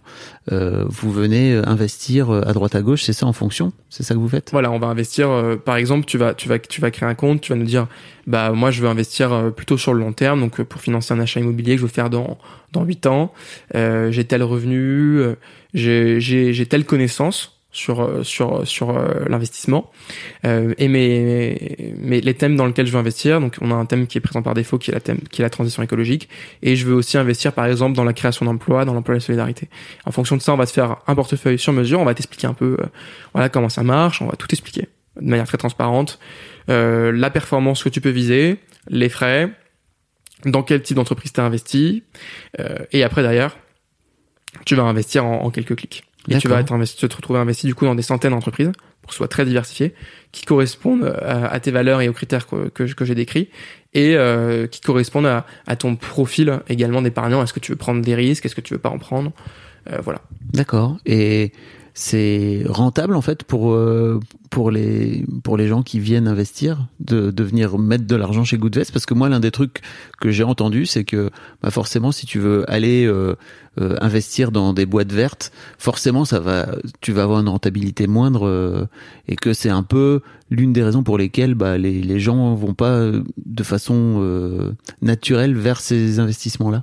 [0.52, 4.20] euh, vous venez investir à droite à gauche, c'est ça en fonction, c'est ça que
[4.20, 4.52] vous faites?
[4.52, 5.30] Voilà, on va investir.
[5.64, 7.88] par exemple, tu vas tu vas tu vas créer un compte, tu vas nous dire,
[8.28, 11.40] bah moi je veux investir plutôt sur le long terme, donc pour financer un achat
[11.40, 12.38] immobilier que je veux faire dans
[12.74, 13.32] dans huit ans,
[13.74, 15.22] j'ai tel revenu,
[15.74, 19.92] j'ai j'ai telle connaissance sur euh, sur sur euh, l'investissement.
[20.46, 23.86] Euh, et mes, mes les thèmes dans lesquels je veux investir donc on a un
[23.86, 26.30] thème qui est présent par défaut qui est la thème qui est la transition écologique.
[26.62, 29.26] Et je veux aussi investir par exemple dans la création d'emplois dans l'emploi et la
[29.26, 29.70] solidarité.
[30.06, 32.48] En fonction de ça on va se faire un portefeuille sur mesure on va t'expliquer
[32.48, 32.78] un peu
[33.34, 36.20] voilà comment ça marche on va tout expliquer de manière très transparente.
[36.68, 38.58] La performance que tu peux viser
[38.90, 39.50] les frais
[40.46, 42.04] dans quel type d'entreprise tu as investi
[42.92, 43.58] et après derrière
[44.66, 47.76] tu vas investir en quelques clics et tu vas être investi, te retrouver investi du
[47.76, 49.94] coup dans des centaines d'entreprises pour que ce soit très diversifié,
[50.32, 53.50] qui correspondent à, à tes valeurs et aux critères que, que, que j'ai décrits
[53.94, 57.42] et euh, qui correspondent à, à, ton profil également d'épargnant.
[57.42, 58.46] Est-ce que tu veux prendre des risques?
[58.46, 59.32] Est-ce que tu veux pas en prendre?
[59.92, 60.22] Euh, Voilà.
[60.54, 60.98] D'accord.
[61.06, 61.52] Et
[61.94, 64.20] c'est rentable en fait pour euh,
[64.50, 68.58] pour les pour les gens qui viennent investir de, de venir mettre de l'argent chez
[68.58, 68.92] Goodvest?
[68.92, 69.82] Parce que moi l'un des trucs
[70.20, 71.30] que j'ai entendu c'est que
[71.62, 73.36] bah forcément si tu veux aller euh,
[73.80, 76.68] euh, investir dans des boîtes vertes forcément ça va
[77.02, 78.88] tu vas avoir une rentabilité moindre
[79.28, 82.74] et que c'est un peu l'une des raisons pour lesquelles bah, les, les gens vont
[82.74, 83.12] pas
[83.46, 86.82] de façon naturelle vers ces investissements là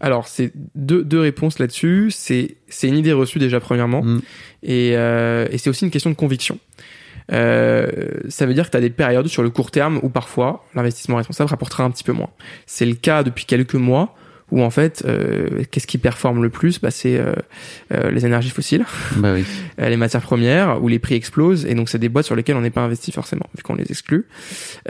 [0.00, 2.10] alors, c'est deux, deux réponses là-dessus.
[2.10, 4.20] C'est c'est une idée reçue déjà premièrement, mm.
[4.62, 6.58] et, euh, et c'est aussi une question de conviction.
[7.30, 7.86] Euh,
[8.28, 11.16] ça veut dire que tu as des périodes sur le court terme où parfois l'investissement
[11.16, 12.30] responsable rapportera un petit peu moins.
[12.66, 14.14] C'est le cas depuis quelques mois
[14.52, 16.78] où en fait, euh, qu'est-ce qui performe le plus?
[16.78, 17.32] Bah, C'est euh,
[17.90, 18.84] euh les énergies fossiles,
[19.16, 19.44] bah oui.
[19.80, 22.56] Euh, les matières premières, où les prix explosent, et donc c'est des boîtes sur lesquelles
[22.56, 24.26] on n'est pas investi forcément, vu qu'on les exclut.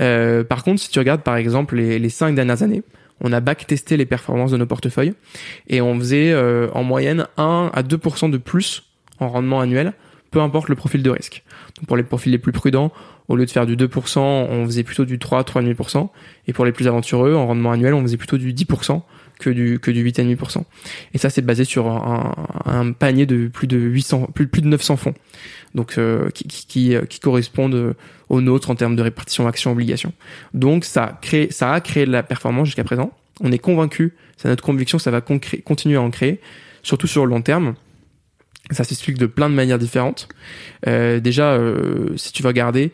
[0.01, 2.83] Euh, par contre, si tu regardes par exemple les, les cinq dernières années,
[3.21, 5.15] on a back-testé les performances de nos portefeuilles
[5.69, 8.85] et on faisait euh, en moyenne 1 à 2% de plus
[9.21, 9.93] en rendement annuel,
[10.31, 11.45] peu importe le profil de risque.
[11.87, 12.93] Pour les profils les plus prudents,
[13.29, 16.09] au lieu de faire du 2%, on faisait plutôt du 3, 3,5%.
[16.47, 19.03] Et pour les plus aventureux, en rendement annuel, on faisait plutôt du 10%
[19.43, 20.63] que du que du 8,5%.
[21.15, 24.97] Et ça, c'est basé sur un, panier de plus de 800, plus, plus de 900
[24.97, 25.15] fonds,
[25.75, 27.95] donc euh, qui, qui, qui, correspondent
[28.29, 30.13] aux nôtres en termes de répartition action-obligation.
[30.55, 33.13] Donc ça crée, ça a créé de la performance jusqu'à présent.
[33.41, 36.41] On est convaincu, c'est notre conviction, ça va continuer à en créer,
[36.83, 37.75] surtout sur le long terme.
[38.71, 40.29] Ça s'explique de plein de manières différentes.
[40.87, 42.93] Euh, déjà, euh, si tu vas regarder,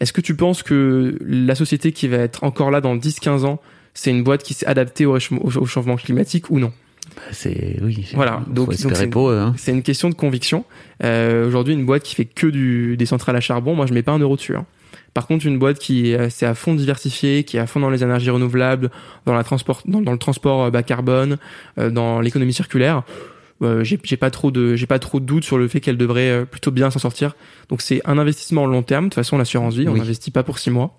[0.00, 3.60] est-ce que tu penses que la société qui va être encore là dans 10-15 ans
[3.94, 6.72] c'est une boîte qui s'est adaptée au, au, changement climatique ou non
[7.16, 8.08] bah, c'est oui.
[8.14, 9.54] Voilà, donc c'est une, hein.
[9.68, 10.64] une, question de conviction.
[11.02, 14.02] Euh, Aujourd'hui, une boîte qui fait que du, des centrales à charbon, moi je mets
[14.02, 14.56] pas un euro dessus.
[14.56, 14.64] Hein.
[15.14, 18.02] Par contre, une boîte qui c'est à fond diversifiée, qui est à fond dans les
[18.02, 18.90] énergies renouvelables,
[19.26, 21.36] dans la transport, dans, dans le transport euh, bas carbone,
[21.78, 23.02] euh, dans l'économie circulaire,
[23.62, 25.96] euh, j'ai j'ai pas trop de j'ai pas trop de doute sur le fait qu'elle
[25.96, 27.34] devrait euh, plutôt bien s'en sortir.
[27.68, 29.04] Donc c'est un investissement long terme.
[29.04, 30.00] De toute façon, l'assurance vie, on Oui.
[30.00, 30.96] n'investit pas pour six mois.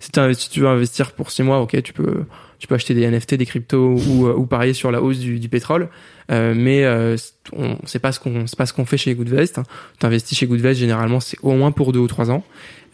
[0.00, 2.24] Si, tu investis- si tu veux investir pour six mois, ok, tu peux
[2.58, 5.38] tu peux acheter des NFT, des cryptos ou, euh, ou parier sur la hausse du,
[5.38, 5.88] du pétrole.
[6.30, 7.16] Euh, mais euh,
[7.52, 9.60] on c'est pas ce qu'on c'est pas ce qu'on fait chez Goodvest.
[10.00, 12.44] Tu investis chez Goodvest généralement c'est au moins pour deux ou trois ans.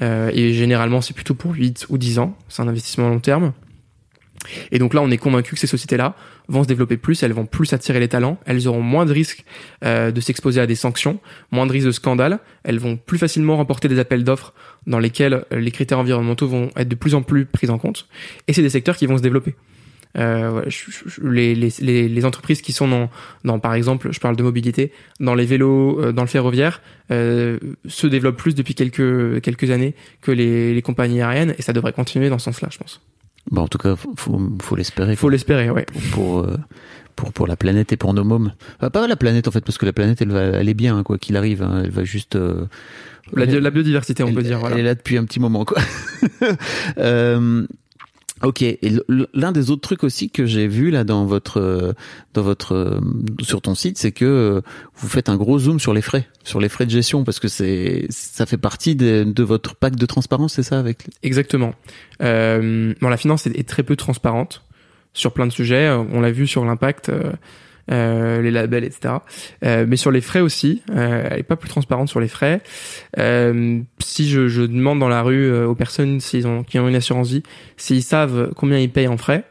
[0.02, 2.36] Euh, et généralement c'est plutôt pour 8 ou 10 ans.
[2.48, 3.52] C'est un investissement long terme.
[4.72, 6.16] Et donc là, on est convaincu que ces sociétés-là
[6.50, 9.44] vont se développer plus, elles vont plus attirer les talents, elles auront moins de risques
[9.84, 11.18] euh, de s'exposer à des sanctions,
[11.50, 14.52] moins de risques de scandales, elles vont plus facilement remporter des appels d'offres
[14.86, 18.08] dans lesquels euh, les critères environnementaux vont être de plus en plus pris en compte.
[18.48, 19.54] Et c'est des secteurs qui vont se développer.
[20.18, 20.62] Euh,
[21.22, 23.10] les, les, les entreprises qui sont dans,
[23.44, 27.58] dans, par exemple, je parle de mobilité, dans les vélos, euh, dans le ferroviaire, euh,
[27.86, 31.92] se développent plus depuis quelques, quelques années que les, les compagnies aériennes, et ça devrait
[31.92, 33.00] continuer dans ce sens-là, je pense.
[33.50, 35.16] Bon, en tout cas, faut, faut, l'espérer.
[35.16, 35.84] Faut l'espérer, ouais.
[35.84, 36.56] pour pour, euh,
[37.16, 38.52] pour pour la planète et pour nos mômes.
[38.78, 40.96] Enfin, pas la planète en fait, parce que la planète elle va elle est bien
[40.96, 41.62] hein, quoi qu'il arrive.
[41.62, 41.82] hein.
[41.84, 42.36] elle va juste.
[42.36, 42.66] euh,
[43.34, 44.58] La, biodiversité, on elle, peut dire.
[44.60, 44.76] Voilà.
[44.76, 45.78] Elle est là depuis un petit moment quoi.
[46.98, 47.66] Euh,
[48.42, 48.62] Ok.
[48.62, 48.78] Et
[49.34, 51.92] l'un des autres trucs aussi que j'ai vu là dans votre euh,
[52.32, 53.00] dans votre euh,
[53.42, 54.60] sur ton site, c'est que euh,
[54.96, 57.48] vous faites un gros zoom sur les frais, sur les frais de gestion, parce que
[57.48, 61.06] c'est ça fait partie de, votre pack de transparence, c'est ça avec.
[61.22, 61.74] Exactement.
[62.22, 64.62] Euh, bon, la finance est, très peu transparente
[65.12, 65.90] sur plein de sujets.
[65.90, 67.10] On l'a vu sur l'impact,
[67.90, 69.14] euh, les labels, etc.
[69.64, 72.60] Euh, mais sur les frais aussi, euh, elle est pas plus transparente sur les frais.
[73.18, 76.88] Euh, si je, je demande dans la rue euh, aux personnes s'ils ont, qui ont
[76.88, 77.42] une assurance vie,
[77.76, 79.44] s'ils savent combien ils payent en frais,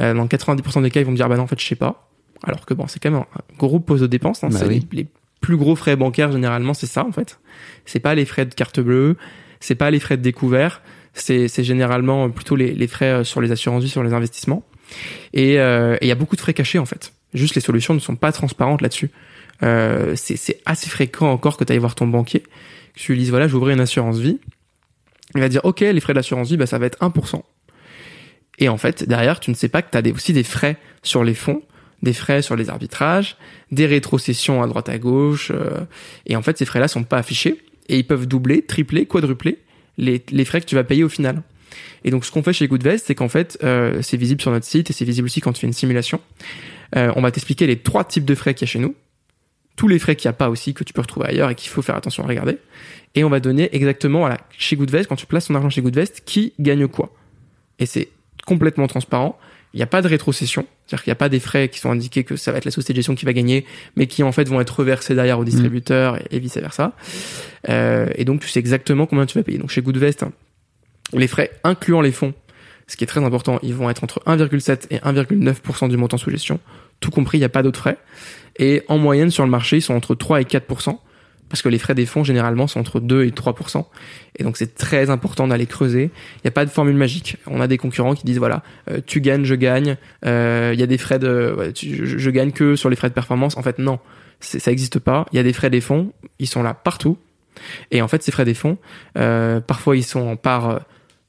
[0.00, 1.74] euh, dans 90% des cas, ils vont me dire bah non, en fait, je sais
[1.76, 2.08] pas.
[2.44, 4.44] Alors que bon, c'est quand même un gros pose de dépenses.
[4.44, 4.86] Hein, Bah oui.
[4.92, 5.06] les, les
[5.40, 7.40] plus gros frais bancaires généralement, c'est ça en fait.
[7.84, 9.16] C'est pas les frais de carte bleue,
[9.60, 10.82] c'est pas les frais de découvert,
[11.14, 14.64] c'est c'est généralement plutôt les, les frais sur les assurances vie, sur les investissements.
[15.32, 17.12] Et euh, et il y a beaucoup de frais cachés en fait.
[17.34, 19.10] Juste les solutions ne sont pas transparentes là-dessus.
[19.62, 23.30] Euh, c'est assez fréquent encore que tu ailles voir ton banquier, que tu lui dises
[23.30, 24.38] voilà, j'ouvrais une assurance vie.
[25.34, 27.42] Il va dire ok, les frais de l'assurance vie, bah ça va être 1%.
[28.60, 30.76] Et en fait, derrière, tu ne sais pas que tu as des, aussi des frais
[31.02, 31.62] sur les fonds,
[32.02, 33.36] des frais sur les arbitrages,
[33.70, 35.50] des rétrocessions à droite à gauche.
[35.54, 35.80] euh,
[36.26, 39.58] et en fait, ces frais-là sont pas affichés et ils peuvent doubler, tripler, quadrupler
[39.96, 41.42] les, les frais que tu vas payer au final.
[42.04, 44.66] Et donc, ce qu'on fait chez Goodvest, c'est qu'en fait, euh, c'est visible sur notre
[44.66, 46.20] site et c'est visible aussi quand tu fais une simulation.
[46.96, 48.94] Euh, on va t'expliquer les trois types de frais qu'il y a chez nous,
[49.76, 51.70] tous les frais qu'il n'y a pas aussi que tu peux retrouver ailleurs et qu'il
[51.70, 52.58] faut faire attention à regarder.
[53.14, 56.22] Et on va donner exactement voilà, chez Goodvest, quand tu places ton argent chez Goodvest,
[56.24, 57.12] qui gagne quoi.
[57.78, 58.08] Et c'est
[58.46, 59.38] complètement transparent.
[59.74, 61.90] Il n'y a pas de rétrocession, c'est-à-dire qu'il n'y a pas des frais qui sont
[61.90, 63.66] indiqués que ça va être la société de gestion qui va gagner,
[63.96, 66.94] mais qui en fait vont être reversés derrière au distributeur et, et vice versa.
[67.68, 69.58] Euh, et donc tu sais exactement combien tu vas payer.
[69.58, 70.32] Donc chez Goodvest, hein,
[71.12, 72.32] les frais incluant les fonds,
[72.88, 76.30] ce qui est très important, ils vont être entre 1,7 et 1,9% du montant sous
[76.30, 76.58] gestion.
[77.00, 77.98] Tout compris, il n'y a pas d'autres frais.
[78.58, 80.98] Et en moyenne sur le marché, ils sont entre 3 et 4%,
[81.50, 83.84] parce que les frais des fonds généralement sont entre 2 et 3%.
[84.36, 86.10] Et donc c'est très important d'aller creuser.
[86.36, 87.36] Il n'y a pas de formule magique.
[87.46, 89.96] On a des concurrents qui disent voilà, euh, tu gagnes, je gagne.
[90.24, 93.58] Euh, Il y a des frais de, je, gagne que sur les frais de performance.
[93.58, 93.98] En fait, non,
[94.40, 95.26] ça n'existe pas.
[95.32, 97.18] Il y a des frais des fonds, ils sont là partout.
[97.90, 98.78] Et en fait, ces frais des fonds,
[99.18, 100.80] euh, parfois ils sont en part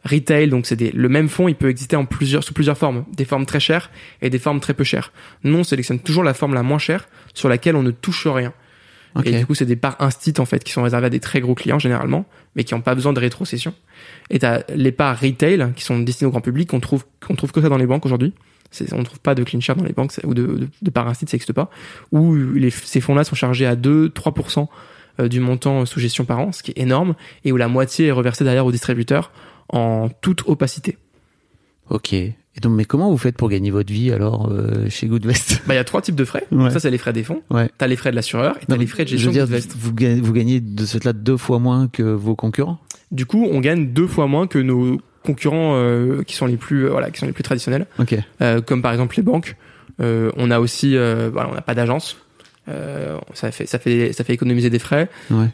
[0.06, 3.26] retail, donc c'est le même fonds, il peut exister en plusieurs, sous plusieurs formes, des
[3.26, 3.92] formes très chères
[4.22, 5.12] et des formes très peu chères.
[5.44, 8.54] Nous, on sélectionne toujours la forme la moins chère sur laquelle on ne touche rien.
[9.16, 9.26] Ok.
[9.26, 11.42] Et du coup, c'est des parts instit en fait qui sont réservées à des très
[11.42, 12.26] gros clients généralement,
[12.56, 13.74] mais qui n'ont pas besoin de rétrocession.
[14.30, 17.52] Et t'as les parts retail qui sont destinées au grand public qu'on trouve qu'on trouve
[17.52, 18.34] que ça dans les banques aujourd'hui.
[18.92, 21.08] On ne trouve pas de clean share dans les banques ou de, de, de parts
[21.08, 21.72] instit, ça n'existe pas.
[22.12, 24.68] Où les, ces fonds-là sont chargés à 2-3%
[25.20, 28.08] euh, du montant sous gestion par an, ce qui est énorme, et où la moitié
[28.08, 29.32] est reversée derrière au distributeur
[29.70, 30.98] en toute opacité.
[31.90, 32.14] Ok.
[32.14, 35.62] Et donc, mais comment vous faites pour gagner votre vie alors euh, chez Goodvest?
[35.68, 36.46] Bah, il y a trois types de frais.
[36.52, 36.70] Ouais.
[36.72, 37.42] Ça, c'est les frais des fonds.
[37.50, 37.70] Ouais.
[37.78, 39.76] T'as les frais de l'assureur et t'as les frais de je gestion veux dire, Goodvest.
[39.78, 42.80] vous gagnez, vous gagnez de ce fait-là deux fois moins que vos concurrents?
[43.12, 46.86] Du coup, on gagne deux fois moins que nos concurrents euh, qui sont les plus
[46.86, 48.16] euh, voilà qui sont les plus traditionnels, Ok.
[48.42, 49.56] euh, comme par exemple les banques.
[50.00, 52.18] On a aussi voilà, on n'a pas d'agence.
[53.34, 55.10] Ça fait ça fait ça fait économiser des frais.
[55.32, 55.48] Ouais.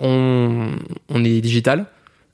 [0.00, 0.68] On
[1.08, 1.86] on est digital,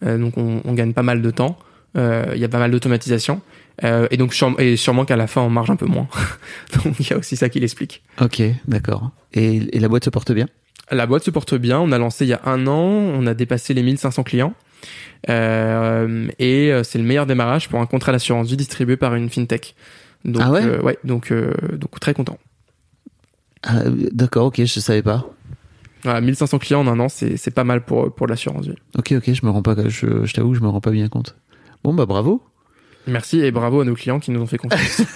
[0.03, 1.59] donc on, on gagne pas mal de temps.
[1.97, 3.41] Euh, Il y a pas mal d'automatisation.
[3.85, 6.09] Euh, et donc et sûrement qu'à la fin on marge un peu moins.
[6.85, 8.03] donc il y a aussi ça qui l'explique.
[8.21, 9.11] Ok, d'accord.
[9.33, 10.47] Et, et la boîte se porte bien?
[10.91, 11.79] La boîte se porte bien.
[11.79, 12.79] On a lancé il y a un an.
[12.81, 14.55] On a dépassé les 1500 clients.
[15.29, 19.29] Euh, et euh, c'est le meilleur démarrage pour un contrat d'assurance vie distribué par une
[19.29, 19.75] fintech.
[20.25, 20.65] Donc, Ah ouais?
[20.65, 22.39] euh, ouais, donc, euh, donc très content.
[23.65, 23.83] Ah,
[24.13, 25.27] D'accord, ok, je savais pas.
[26.05, 28.75] Voilà, 1500 clients en un an, c'est pas mal pour, pour l'assurance vie.
[28.97, 31.37] Ok, ok, je me rends pas, je, je t'avoue, je me rends pas bien compte.
[31.85, 32.43] Bon bah bravo.
[33.07, 35.03] Merci et bravo à nos clients qui nous ont fait confiance.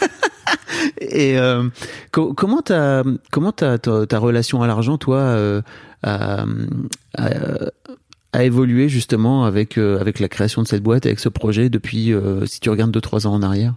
[1.00, 1.68] Et euh,
[2.10, 5.62] co- comment ta comment ta, ta, ta relation à l'argent, toi, euh,
[6.02, 6.44] a,
[7.16, 7.28] a,
[8.32, 12.12] a évolué justement avec euh, avec la création de cette boîte, avec ce projet depuis,
[12.12, 13.74] euh, si tu regardes deux trois ans en arrière?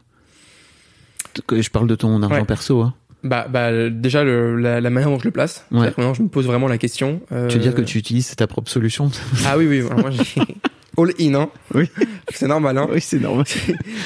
[1.51, 2.45] Je parle de ton argent Ouais.
[2.45, 2.81] perso.
[2.81, 2.93] Hein.
[3.25, 5.65] Bah, bah déjà le, la, la manière dont je le place.
[5.71, 5.79] Ouais.
[5.79, 7.21] C'est-à-dire que Maintenant, je me pose vraiment la question.
[7.31, 9.09] euh, Tu veux dire que tu utilises ta propre solution
[9.45, 9.79] Ah oui, oui.
[9.79, 10.41] alors moi, j'ai
[10.97, 11.33] all in.
[11.33, 11.49] Hein.
[11.73, 11.89] Oui.
[12.33, 12.77] C'est normal.
[12.77, 12.87] Hein.
[12.91, 13.45] Oui, c'est normal.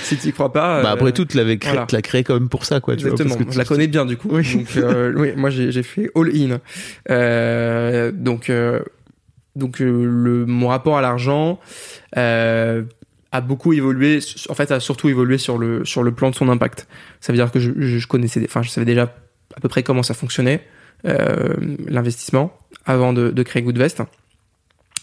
[0.04, 0.82] si tu crois pas.
[0.82, 1.86] Bah euh, après tout, tu l'avais créé, voilà.
[1.86, 2.96] tu l'as créé quand même pour ça, quoi.
[2.96, 3.36] Tu vois, Exactement.
[3.36, 4.30] parce que je la connais bien du coup.
[4.32, 4.56] Oui.
[4.56, 6.60] Donc euh, oui, moi j'ai j'ai fait all in.
[7.12, 8.80] Euh, donc euh,
[9.56, 11.60] donc euh, le mon rapport à l'argent
[12.18, 12.84] euh,
[13.32, 14.20] a beaucoup évolué.
[14.50, 16.88] En fait, a surtout évolué sur le sur le plan de son impact.
[17.20, 19.16] Ça veut dire que je, je connaissais, enfin je savais déjà
[19.56, 20.66] à peu près comment ça fonctionnait
[21.06, 21.56] euh,
[21.88, 24.02] l'investissement avant de, de créer Goodvest.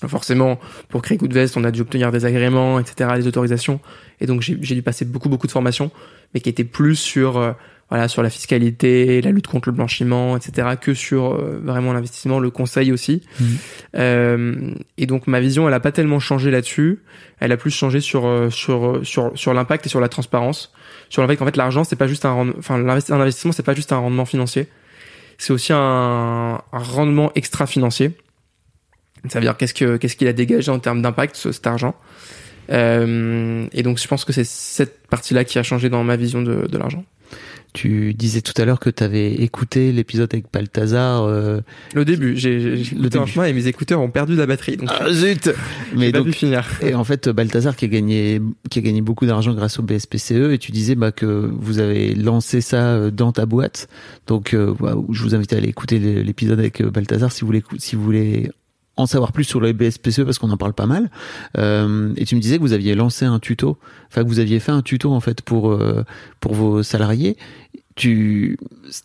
[0.06, 0.60] Forcément,
[0.90, 3.80] pour créer Goodvest, on a dû obtenir des agréments, etc., des autorisations,
[4.20, 5.90] et donc j'ai dû passer beaucoup beaucoup de formations,
[6.34, 7.52] mais qui étaient plus sur euh,
[7.88, 12.40] voilà sur la fiscalité, la lutte contre le blanchiment, etc., que sur euh, vraiment l'investissement,
[12.40, 13.22] le conseil aussi.
[13.38, 13.46] Mhm.
[13.96, 17.00] Euh, et donc ma vision, elle a pas tellement changé là-dessus.
[17.38, 20.72] Elle a plus changé sur euh, sur sur sur l'impact et sur la transparence.
[21.10, 23.92] Sur l'impact, en fait, l'argent, c'est pas juste un enfin un investissement, c'est pas juste
[23.92, 24.66] un rendement financier.
[25.38, 28.16] C'est aussi un, un rendement extra-financier.
[29.28, 31.94] Ça veut dire qu'est-ce que qu'est-ce qu'il a dégagé en termes d'impact ce- cet argent.
[32.70, 36.42] Euh, et donc je pense que c'est cette partie-là qui a changé dans ma vision
[36.42, 37.04] de, de l'argent.
[37.76, 41.24] Tu disais tout à l'heure que tu avais écouté l'épisode avec Balthazar.
[41.24, 41.60] euh,
[41.94, 45.12] Le début, j'ai écouté un chemin et mes écouteurs ont perdu la batterie, donc Ah
[45.12, 45.50] zut
[45.94, 46.66] Mais pas donc pu finir.
[46.80, 50.52] et en fait Balthazar qui a gagné qui a gagné beaucoup d'argent grâce au BSPCE
[50.52, 53.88] et tu disais bah que vous avez lancé ça euh, dans ta boîte.
[54.26, 57.46] Donc euh, voilà, je vous invite à aller écouter l'épisode avec euh, Balthazar si vous
[57.48, 58.50] voulez si vous voulez
[58.96, 61.10] en savoir plus sur le BSPCE parce qu'on en parle pas mal.
[61.58, 63.78] Euh, et tu me disais que vous aviez lancé un tuto,
[64.08, 66.04] enfin que vous aviez fait un tuto en fait pour euh,
[66.40, 67.36] pour vos salariés.
[67.94, 68.58] Tu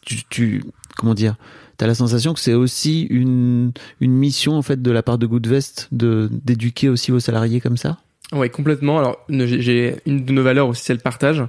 [0.05, 0.63] tu, tu
[0.97, 1.35] comment dire
[1.77, 5.25] T'as la sensation que c'est aussi une une mission en fait de la part de
[5.25, 7.97] Goodvest de d'éduquer aussi vos salariés comme ça?
[8.31, 8.97] Ouais, complètement.
[8.97, 11.43] Alors, j'ai une de nos valeurs aussi, c'est le partage.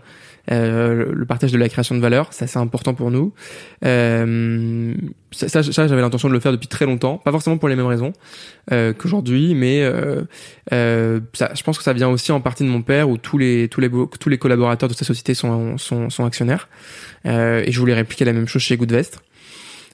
[0.51, 3.33] Euh, le partage de la création de valeur, ça c'est important pour nous.
[3.85, 4.93] Euh,
[5.31, 7.87] ça, ça, j'avais l'intention de le faire depuis très longtemps, pas forcément pour les mêmes
[7.87, 8.13] raisons
[8.73, 10.23] euh, qu'aujourd'hui, mais euh,
[10.73, 13.39] euh, ça, je pense que ça vient aussi en partie de mon père, où tous
[13.39, 16.69] les tous les tous les collaborateurs de sa société sont sont, sont actionnaires,
[17.25, 19.21] et je voulais répliquer la même chose chez Goodvest.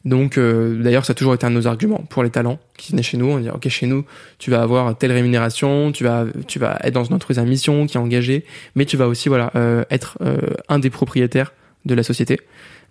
[0.09, 2.93] Donc, euh, d'ailleurs, ça a toujours été un de nos arguments pour les talents qui
[2.93, 3.27] venaient chez nous.
[3.27, 4.07] On dit, ok, chez nous,
[4.39, 7.87] tu vas avoir telle rémunération, tu vas, tu vas être dans une entreprise à mission
[7.87, 8.45] qui est engagée,
[8.75, 10.39] mais tu vas aussi, voilà, euh, être euh,
[10.71, 11.53] un des propriétaires
[11.85, 12.41] de la société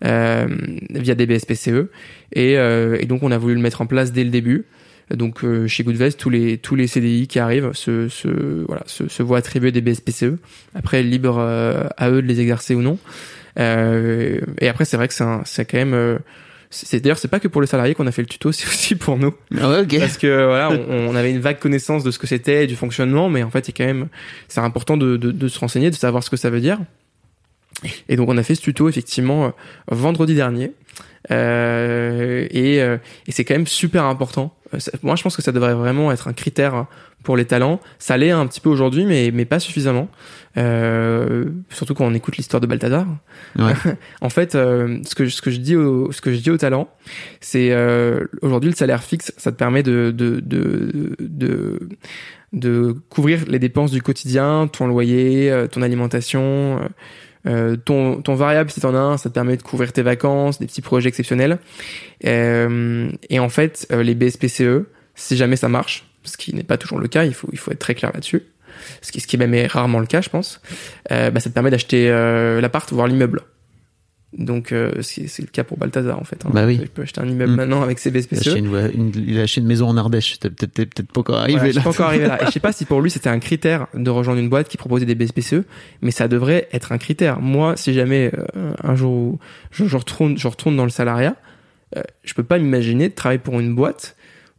[0.02, 1.90] via des BSPCE.
[2.34, 4.66] Et, et donc, on a voulu le mettre en place dès le début.
[5.10, 8.28] Donc, chez Goodvest, tous les tous les CDI qui arrivent se, se
[8.68, 10.36] voilà se, se voient attribuer des BSPCE.
[10.76, 13.00] Après, libre à eux de les exercer ou non.
[13.58, 16.20] Et après, c'est vrai que c'est quand même
[16.70, 18.96] c'est d'ailleurs c'est pas que pour les salariés qu'on a fait le tuto, c'est aussi
[18.96, 22.28] pour nous Ah parce que voilà, on, on avait une vague connaissance de ce que
[22.28, 24.08] c'était du fonctionnement, mais en fait, c'est quand même
[24.48, 26.80] c'est important de, de, de se renseigner, de savoir ce que ça veut dire.
[28.10, 29.50] Et donc, on a fait ce tuto effectivement euh,
[29.92, 30.72] vendredi dernier,
[31.30, 32.98] Euh, et, euh,
[33.28, 34.56] et c'est quand même super important.
[34.74, 36.86] Euh, Moi, je pense que ça devrait vraiment être un critère
[37.24, 37.80] pour les talents.
[38.00, 40.08] Ça l'est un petit peu aujourd'hui, mais mais pas suffisamment.
[40.58, 43.06] Euh, surtout quand on écoute l'histoire de Balthazar.
[43.58, 43.74] Ouais.
[44.22, 46.50] en fait, euh, ce que je- ce que je dis au ce que je dis
[46.50, 46.90] aux talents,
[47.42, 51.80] c'est euh, aujourd'hui le salaire fixe, ça te permet de de de de,
[52.54, 56.80] de couvrir les dépenses du quotidien, ton loyer, euh, ton alimentation.
[57.48, 60.60] Euh, ton, ton variable, si t'en as un, ça te permet de couvrir tes vacances,
[60.60, 61.60] des petits projets exceptionnels.
[62.26, 64.86] Euh, et en fait, euh, les BSPCE,
[65.16, 67.72] si jamais ça marche, ce qui n'est pas toujours le cas, il faut, il faut
[67.72, 68.44] être très clair là-dessus,
[69.02, 70.62] ce qui, ce qui même est rarement le cas, je pense,
[71.12, 72.10] euh, bah, ça te permet d'acheter
[72.62, 73.42] l'appart, voire l'immeuble.
[74.38, 76.46] Donc, euh, c'est le cas pour Balthazar, en fait.
[76.46, 76.50] hein.
[76.54, 76.78] Bah oui.
[76.80, 77.56] Il peut acheter un immeuble Mm.
[77.56, 78.48] maintenant avec ses Il a BSPCE.
[78.48, 80.38] acheté une, une- il a acheté une maison en Ardèche.
[80.40, 81.82] T'es peut-être peut-être pas encore arrivé Voilà, je là.
[81.82, 82.38] suis pas encore arrivé là.
[82.44, 84.78] Et je sais pas si pour lui c'était un critère de rejoindre une boîte qui
[84.78, 85.64] proposait des BSPCE,
[86.04, 87.40] mais ça devrait être un critère.
[87.42, 89.40] Moi, si jamais euh, un jour
[89.72, 91.36] je, je retourne, je retourne dans le salariat,
[91.96, 94.16] euh, je peux pas m'imaginer de travailler pour une boîte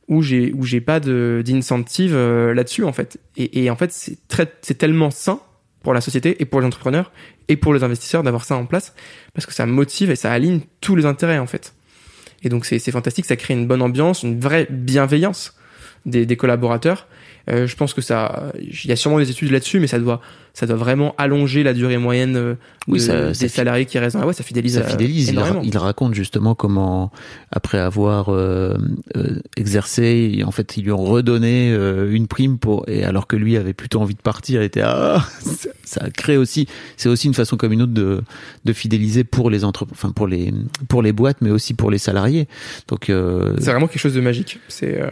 [0.08, 3.18] où j'ai où j'ai pas de d'incentive euh, là-dessus en fait.
[3.36, 5.38] Et, et en fait, c'est très c'est tellement sain
[5.82, 7.12] pour la société et pour les entrepreneurs
[7.48, 8.94] et pour les investisseurs d'avoir ça en place
[9.32, 11.74] parce que ça motive et ça aligne tous les intérêts en fait.
[12.42, 15.56] Et donc c'est fantastique, ça crée une bonne ambiance, une vraie bienveillance
[16.06, 17.08] des, des collaborateurs.
[17.50, 20.20] Euh, je pense que ça, il y a sûrement des études là-dessus, mais ça doit,
[20.52, 22.54] ça doit vraiment allonger la durée moyenne euh,
[22.88, 24.16] Oui, de- ça- des ça salariés qui restent.
[24.16, 24.36] la boîte.
[24.36, 25.28] ça fidélise, Ça euh, fidélise.
[25.28, 25.62] Il, énormément.
[25.64, 27.10] il raconte justement comment,
[27.50, 28.76] après avoir euh,
[29.16, 33.36] euh, exercé, en fait, ils lui ont redonné euh, une prime pour, et alors que
[33.36, 36.66] lui avait plutôt envie de partir, il était ah, ça- ça crée aussi,
[36.98, 38.20] c'est aussi une façon comme une autre de,
[38.64, 40.52] de fidéliser pour les entre, enfin pour les
[40.88, 42.46] pour les boîtes, mais aussi pour les salariés.
[42.88, 44.58] Donc euh, C'est vraiment quelque chose de magique.
[44.68, 45.08] C'est euh,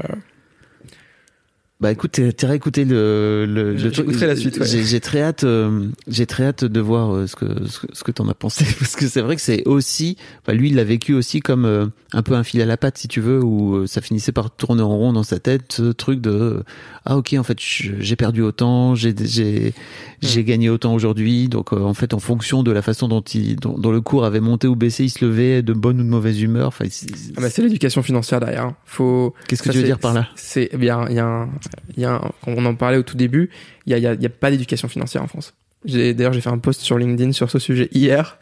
[1.78, 4.66] Bah écoute, t'es- réécouté le, le, le la suite, ouais.
[4.66, 8.02] J'ai très hâte, euh, j'ai très hâte de voir euh, ce que ce que, ce
[8.02, 10.16] que t'en as pensé parce que c'est vrai que c'est aussi,
[10.46, 12.96] bah, lui il l'a vécu aussi comme euh, un peu un fil à la patte
[12.96, 15.92] si tu veux où euh, ça finissait par tourner en rond dans sa tête ce
[15.92, 16.62] truc de
[17.04, 19.74] ah ok en fait j'ai perdu autant, j'ai j'ai
[20.22, 20.26] Hmm.
[20.28, 23.56] j'ai gagné autant aujourd'hui donc euh, en fait en fonction de la façon dont il
[23.56, 26.08] dont, dont le cours avait monté ou baissé il se levait de bonne ou de
[26.08, 26.68] mauvaise humeur.
[26.68, 27.06] Enfin c'est-
[27.36, 28.64] ah bah, l'éducation financière derrière.
[28.64, 28.76] hein.
[28.86, 29.34] Faut.
[29.46, 30.26] qu'est-ce que ça, tu veux dire par là?
[30.34, 31.50] C'est eh bien, il y a, un,
[31.96, 33.50] il y a un- on en parlait au tout début.
[33.86, 35.54] Il y a, a, a pas d'éducation financière en France.
[35.84, 38.38] D'ailleurs, j'ai fait un post sur LinkedIn sur ce sujet hier,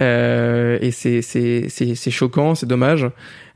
[0.00, 3.06] euh, et c'est choquant, c'est dommage.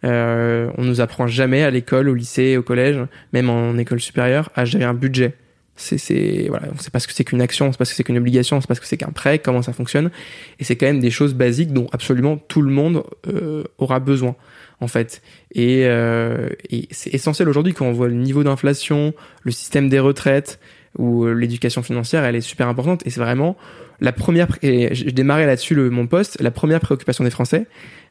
[0.05, 2.99] Euh, on nous apprend jamais à l'école, au lycée, au collège,
[3.33, 5.35] même en école supérieure, à gérer un budget.
[5.77, 7.97] C'est voilà, on sait pas ce que c'est qu'une action, on sait pas ce que
[7.97, 10.11] c'est qu'une obligation, on sait pas ce que c'est qu'un prêt, comment ça fonctionne,
[10.59, 14.37] et c'est quand même des choses basiques dont absolument tout le monde euh, aura besoin
[14.81, 15.23] en fait.
[15.55, 19.99] Et, euh, et c'est essentiel aujourd'hui quand on voit le niveau d'inflation, le système des
[19.99, 20.59] retraites
[20.99, 23.07] ou euh, l'éducation financière, elle est super importante.
[23.07, 23.57] Et c'est vraiment
[24.01, 24.49] la première.
[24.63, 26.41] Et j'ai démarré là-dessus mon poste.
[26.41, 27.67] La première préoccupation des Français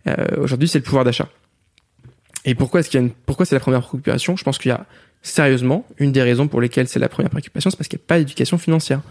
[0.07, 1.27] euh, aujourd'hui, c'est le pouvoir d'achat.
[2.45, 4.35] Et pourquoi est-ce qu'il y a une, pourquoi c'est la première préoccupation?
[4.37, 4.85] Je pense qu'il y a
[5.21, 8.07] sérieusement une des raisons pour lesquelles c'est la première préoccupation, c'est parce qu'il n'y a
[8.07, 9.01] pas d'éducation financière.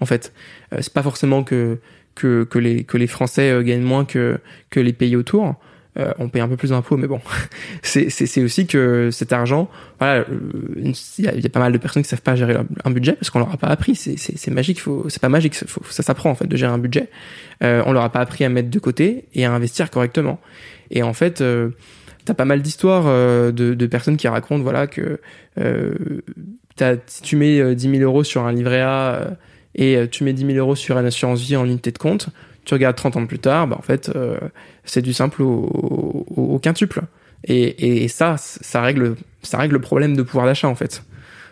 [0.00, 0.32] En fait,
[0.72, 1.78] euh, c'est pas forcément que
[2.14, 4.40] que, que les que les Français euh, gagnent moins que
[4.70, 5.56] que les pays autour.
[5.98, 7.20] Euh, on paye un peu plus d'impôts, mais bon,
[7.82, 9.68] c'est aussi que cet argent,
[9.98, 10.24] voilà, euh,
[10.76, 13.40] il y a, pas mal de personnes qui savent pas gérer un budget parce qu'on
[13.40, 13.96] leur a pas appris.
[13.96, 17.08] C'est magique, faut c'est pas magique, faut, ça s'apprend en fait de gérer un budget.
[17.64, 20.38] Euh, on leur a pas appris à mettre de côté et à investir correctement.
[20.90, 21.70] Et en fait, euh,
[22.24, 25.20] t'as pas mal d'histoires euh, de, de personnes qui racontent voilà que
[25.58, 25.94] euh,
[26.76, 29.30] t'as- si tu mets euh, 10 000 euros sur un livret A euh,
[29.74, 32.28] et euh, tu mets 10 000 euros sur une assurance vie en unité de compte,
[32.64, 34.38] tu regardes 30 ans plus tard, bah en fait euh,
[34.90, 37.02] c'est du simple au, quintuple.
[37.44, 41.02] Et, et ça, ça règle, ça règle le problème de pouvoir d'achat en fait.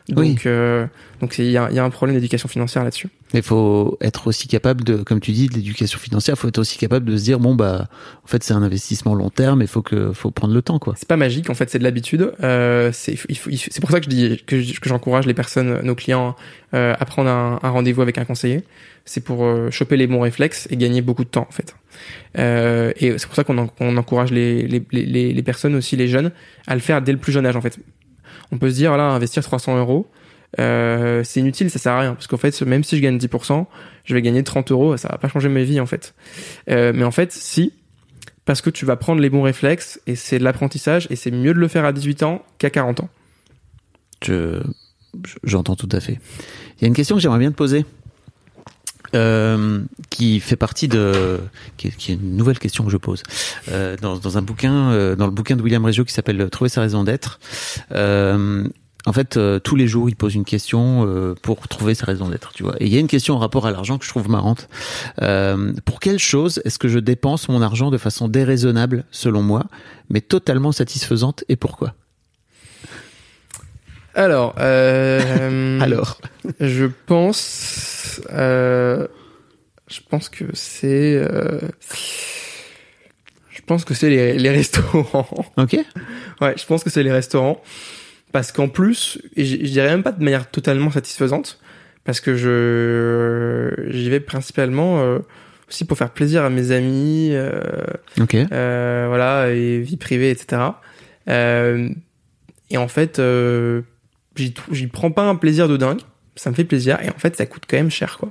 [0.08, 0.36] Donc, Oui.
[0.46, 0.86] euh,
[1.20, 3.08] donc il y a, y a un problème d'éducation financière là-dessus.
[3.34, 6.36] Il faut être aussi capable de, comme tu dis, de l'éducation financière.
[6.36, 7.88] Il faut être aussi capable de se dire bon bah,
[8.22, 9.62] en fait c'est un investissement long terme.
[9.62, 10.94] Il faut que, faut prendre le temps quoi.
[10.96, 12.32] C'est pas magique, en fait, c'est de l'habitude.
[12.44, 15.96] Euh, c'est c'est pour ça que je dis que je- que j'encourage les personnes, nos
[15.96, 16.36] clients,
[16.74, 18.62] euh, à prendre un, un rendez-vous avec un conseiller.
[19.04, 21.74] C'est pour euh, choper les bons réflexes et gagner beaucoup de temps, en fait.
[22.38, 26.08] Euh, et c'est pour ça qu'on en- encourage les, les, les, les personnes aussi, les
[26.08, 26.30] jeunes,
[26.66, 27.78] à le faire dès le plus jeune âge, en fait.
[28.52, 30.08] On peut se dire, voilà, investir 300 euros,
[30.58, 33.66] euh, c'est inutile, ça sert à rien, parce qu'en fait, même si je gagne 10%,
[34.04, 36.14] je vais gagner 30 euros, ça va pas changer ma vie, en fait.
[36.70, 37.72] Euh, mais en fait, si,
[38.44, 41.52] parce que tu vas prendre les bons réflexes et c'est de l'apprentissage et c'est mieux
[41.52, 43.08] de le faire à 18 ans qu'à 40 ans.
[44.24, 44.62] Je,
[45.42, 46.18] j'entends tout à fait.
[46.78, 47.84] Il y a une question que j'aimerais bien te poser.
[49.16, 51.40] Euh, qui fait partie de
[51.76, 53.22] qui est, une nouvelle question que je pose
[53.70, 56.68] euh, dans, dans un bouquin euh, dans le bouquin de William Reggio qui s'appelle Trouver
[56.68, 57.40] sa raison d'être
[57.92, 58.68] euh,
[59.06, 62.62] en fait tous les jours il pose une question pour trouver sa raison d'être tu
[62.62, 62.74] vois.
[62.80, 64.68] Et il y a une question en rapport à l'argent que je trouve marrante.
[65.84, 69.64] Pour quelle chose est-ce que je dépense mon argent de façon déraisonnable selon moi
[70.10, 71.94] mais totalement satisfaisante et pourquoi?
[74.16, 76.18] Alors, euh, alors
[76.58, 79.06] je pense, euh,
[79.88, 81.60] je pense que c'est, euh,
[83.50, 85.28] je pense que c'est les, les restaurants.
[85.58, 85.76] ok
[86.40, 87.62] Ouais, je pense que c'est les restaurants.
[88.32, 91.60] Parce qu'en plus, et je je dirais même pas de manière totalement satisfaisante,
[92.04, 95.18] parce que je j'y vais principalement euh,
[95.68, 97.84] aussi pour faire plaisir à mes amis, euh,
[98.20, 100.62] ok euh, voilà, et vie privée, etc.
[101.28, 101.88] Euh,
[102.70, 103.82] et en fait, euh,
[104.36, 106.00] j'y prends pas un plaisir de dingue,
[106.36, 108.30] ça me fait plaisir, et en fait, ça coûte quand même cher, quoi.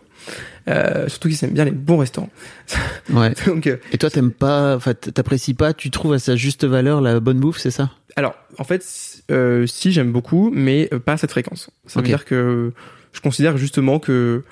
[0.67, 2.29] Euh, surtout qu'ils aiment bien les bons restaurants.
[3.11, 6.65] ouais Donc, euh, Et toi, t'aimes pas, enfin, t'apprécies pas, tu trouves à sa juste
[6.65, 7.91] valeur la bonne bouffe, c'est ça?
[8.15, 8.83] Alors, en fait,
[9.31, 11.69] euh, si j'aime beaucoup, mais pas à cette fréquence.
[11.85, 12.05] Ça Ok.
[12.05, 12.71] veut dire que
[13.11, 14.43] je considère justement que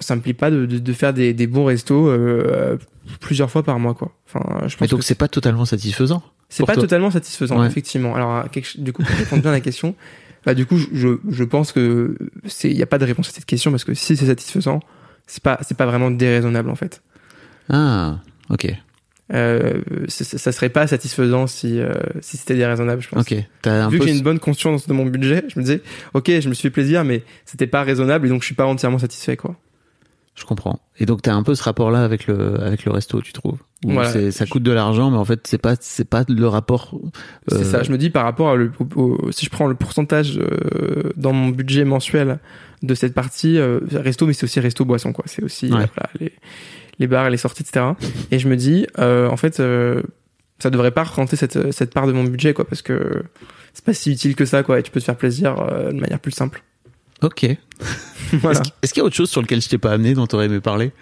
[0.00, 2.10] ça me plaît pas de, de, de faire des, des bons restos
[3.20, 4.12] plusieurs fois par mois, quoi.
[4.26, 6.22] Enfin, je Mais donc c'est pas totalement satisfaisant.
[6.48, 6.82] c'est pas toi?
[6.82, 7.66] totalement satisfaisant, Ouais.
[7.66, 8.14] effectivement.
[8.14, 8.44] Alors,
[8.78, 9.94] du coup, pour répondre bien à la question,
[10.46, 12.16] bah du coup, je- je, pense que
[12.46, 14.80] c'est il y a pas de réponse à cette question parce que si c'est satisfaisant,
[15.26, 17.02] c'est pas c'est pas vraiment déraisonnable en fait.
[17.70, 18.18] Ah,
[18.50, 18.66] ok.
[19.32, 23.22] euh, ça, serait pas satisfaisant si euh, si c'était déraisonnable, je pense.
[23.22, 23.36] Ok.
[23.62, 24.04] T'as un Vu peu.
[24.04, 25.80] que j'ai une bonne conscience de mon budget, je me disais,
[26.12, 28.66] ok, je me suis fait plaisir, mais c'était pas raisonnable et donc je suis pas
[28.66, 29.56] entièrement satisfait, quoi.
[30.34, 30.80] Je comprends.
[30.98, 33.58] Et donc t'as un peu ce rapport-là avec le avec le resto, tu trouves?
[33.84, 34.10] Où Voilà.
[34.10, 36.98] c'est- ça coûte de l'argent, mais en fait c'est pas c'est pas le rapport.
[37.48, 37.82] C'est euh, ça.
[37.84, 41.10] Je me dis par rapport à le, au- au- si je prends le pourcentage euh,
[41.16, 42.40] dans mon budget mensuel
[42.82, 45.24] de cette partie euh, resto, mais c'est aussi resto boisson, quoi.
[45.28, 45.86] C'est aussi Ouais.
[45.94, 46.32] voilà, les
[46.98, 47.86] les bars, les sorties, etc.
[48.30, 50.02] Et je me dis, euh, en fait, euh,
[50.58, 53.22] ça devrait pas représenter cette cette part de mon budget, quoi, parce que
[53.72, 54.80] c'est pas si utile que ça, quoi.
[54.80, 56.62] Et tu peux te faire plaisir euh, de manière plus simple.
[57.22, 57.46] Ok.
[58.34, 58.62] voilà.
[58.82, 60.60] Est-ce qu'il y a autre chose sur lequel je t'ai pas amené dont t'aurais aimé
[60.60, 60.92] parler?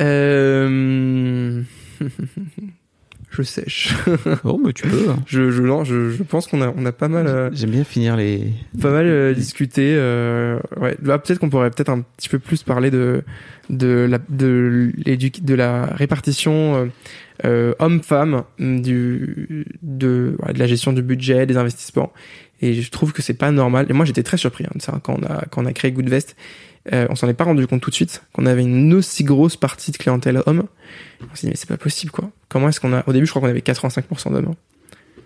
[0.00, 1.62] Euh...
[3.30, 3.94] je sèche.
[4.44, 5.10] Oh, mais tu peux.
[5.10, 5.16] hein.
[5.26, 7.84] je, je, non, je, je pense qu'on a, on a pas mal, euh, J'aime bien
[7.84, 8.52] finir les.
[8.80, 9.94] pas mal euh, discuté.
[9.96, 13.22] Euh, ouais, là peut-être qu'on pourrait peut-être un petit peu plus parler de
[13.70, 16.90] de la de la répartition
[17.44, 22.12] euh, homme-femme du de, de la gestion du budget, des investissements.
[22.62, 23.86] Et je trouve que c'est pas normal.
[23.90, 25.92] Et moi j'étais très surpris hein, de ça quand on a quand on a créé
[25.92, 26.36] Goodvest.
[26.92, 29.56] Euh, on s'en est pas rendu compte tout de suite qu'on avait une aussi grosse
[29.56, 30.64] partie de clientèle homme.
[31.20, 32.30] On s'est dit mais c'est pas possible quoi.
[32.48, 34.46] Comment est-ce qu'on a au début je crois qu'on avait 85% d'hommes.
[34.50, 34.54] hein.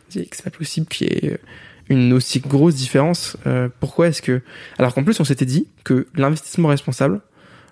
[0.09, 1.39] On s'est dit que c'est pas possible qu'il y ait
[1.89, 3.37] une aussi grosse différence.
[3.47, 4.41] Euh, pourquoi est-ce que
[4.79, 7.21] alors qu'en plus on s'était dit que l'investissement responsable,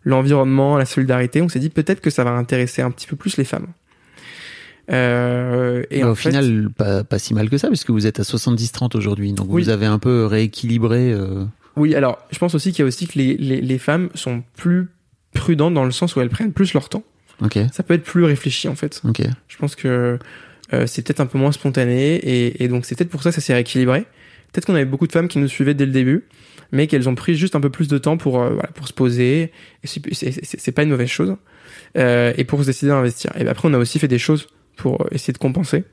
[0.04, 3.36] l'environnement, la solidarité, on s'est dit peut-être que ça va intéresser un petit peu plus
[3.36, 3.68] les femmes.
[4.90, 8.06] Euh, et Mais en au fait, final, pas, pas si mal que ça, puisque vous
[8.06, 9.32] êtes à 70-30 aujourd'hui.
[9.32, 9.62] Donc Oui.
[9.62, 11.12] vous avez un peu rééquilibré.
[11.12, 11.44] euh,
[11.76, 11.94] oui.
[11.94, 14.88] Alors je pense aussi qu'il y a aussi que les, les, les femmes sont plus
[15.32, 17.02] prudentes dans le sens où elles prennent plus leur temps.
[17.42, 19.00] Ok, Ça peut être plus réfléchi en fait.
[19.04, 19.22] ok.
[19.48, 20.18] Je pense que
[20.72, 23.34] euh, c'est peut-être un peu moins spontané et, et donc c'est peut-être pour ça que
[23.34, 24.02] ça s'est rééquilibré.
[24.52, 26.26] Peut-être qu'on avait beaucoup de femmes qui nous suivaient dès le début,
[26.70, 28.92] mais qu'elles ont pris juste un peu plus de temps pour euh, voilà, pour se
[28.92, 29.50] poser.
[29.82, 31.34] Et c'est- c'est c'est- c'est pas une mauvaise chose.
[31.98, 33.32] Euh, et pour se décider à investir.
[33.36, 34.46] Et après, on a aussi fait des choses
[34.76, 35.84] pour essayer de compenser.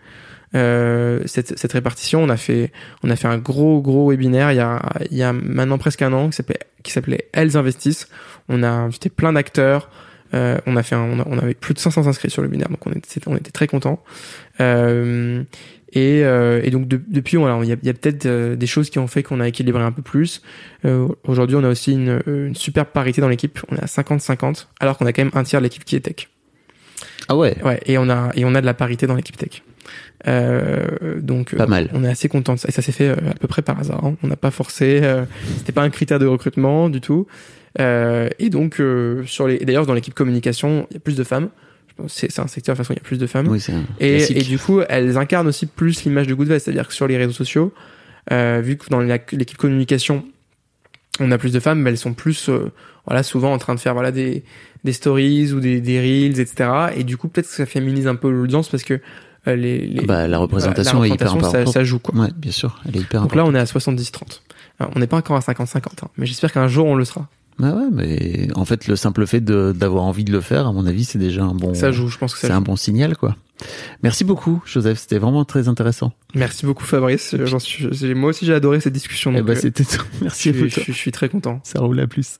[0.54, 2.72] Euh, cette, cette répartition, on a fait,
[3.04, 6.02] on a fait un gros gros webinaire il y a, il y a maintenant presque
[6.02, 8.10] un an qui s'appelait qui s'appelait Elles investissent.
[8.50, 9.90] On a invité plein d'acteurs.
[10.34, 12.48] Euh, on a fait, un- on, a- on avait plus de 500 inscrits sur le
[12.48, 14.02] webinaire, donc on était, on était très contents.
[14.62, 15.44] Euh,
[15.94, 18.90] et, euh, et donc de- depuis, il y a, y a peut-être euh, des choses
[18.90, 20.42] qui ont fait qu'on a équilibré un peu plus.
[20.86, 23.60] Euh, Aujourd'hui, on a aussi une, une superbe parité dans l'équipe.
[23.70, 26.00] On est à 50-50, alors qu'on a quand même un tiers de l'équipe qui est
[26.02, 26.30] tech.
[27.28, 29.64] Ah ouais, Ouais, et on a et on a de la parité dans l'équipe tech.
[30.28, 31.90] Euh, donc Pas mal.
[31.94, 32.68] On est assez content de ça.
[32.70, 34.04] Et ça s'est fait euh, à peu près par hasard.
[34.06, 34.16] hein.
[34.24, 35.00] On n'a pas forcé.
[35.04, 35.26] euh,
[35.58, 37.28] C'était pas un critère de recrutement du tout.
[37.80, 39.56] Euh, et donc euh, sur les.
[39.56, 41.50] et D'ailleurs, dans l'équipe communication, il y a plus de femmes.
[41.90, 43.28] Je pense que C'est c'est un secteur de toute façon, il y a plus de
[43.28, 43.48] femmes.
[43.48, 46.88] oui, c'est un Et, et du coup, elles incarnent aussi plus l'image de Goodvest, c'est-à-dire
[46.88, 47.74] que sur les réseaux sociaux,
[48.32, 50.24] euh, vu que dans l'équipe communication,
[51.20, 52.72] on a plus de femmes, mais elles sont plus, euh,
[53.08, 54.43] voilà, souvent en train de faire voilà des
[54.84, 56.70] des stories ou des, des reels, etc.
[56.95, 58.99] Et du coup, peut-être que ça féminise un peu l'audience parce que
[59.47, 61.74] euh, les, les Bah, la représentation voilà, est la hyper représentation, ça, importante.
[61.74, 62.16] ça joue quoi.
[62.20, 63.56] Ouais, bien sûr, elle est hyper Donc là, importante.
[63.56, 64.41] on est à 70-30.
[64.80, 67.28] Alors, on n'est pas encore à 50-50, hein, mais j'espère qu'un jour on le sera.
[67.60, 70.72] Bah ouais, mais en fait, le simple fait de- d'avoir envie de le faire, à
[70.74, 71.76] mon avis, c'est déjà un bon.
[71.76, 73.36] Ça joue, je pense que C'est un bon signal, quoi.
[74.02, 74.97] Merci beaucoup, Joseph.
[74.97, 76.12] C'était vraiment très intéressant.
[76.34, 77.36] Merci beaucoup Fabrice.
[77.60, 79.32] Suis, moi aussi j'ai adoré cette discussion.
[79.34, 80.04] Eh Donc, ben, euh, c'était tout.
[80.24, 80.68] Merci vous.
[80.70, 81.60] je je suis très content.
[81.64, 82.39] Ça roule à plus.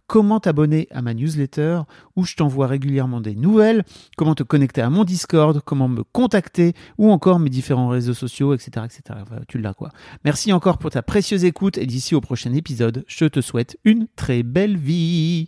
[0.11, 1.83] comment t'abonner à ma newsletter
[2.17, 3.85] où je t'envoie régulièrement des nouvelles,
[4.17, 8.53] comment te connecter à mon Discord, comment me contacter ou encore mes différents réseaux sociaux,
[8.53, 8.85] etc.
[8.85, 9.19] etc.
[9.47, 9.89] Tu l'as quoi.
[10.25, 14.07] Merci encore pour ta précieuse écoute et d'ici au prochain épisode, je te souhaite une
[14.17, 15.47] très belle vie.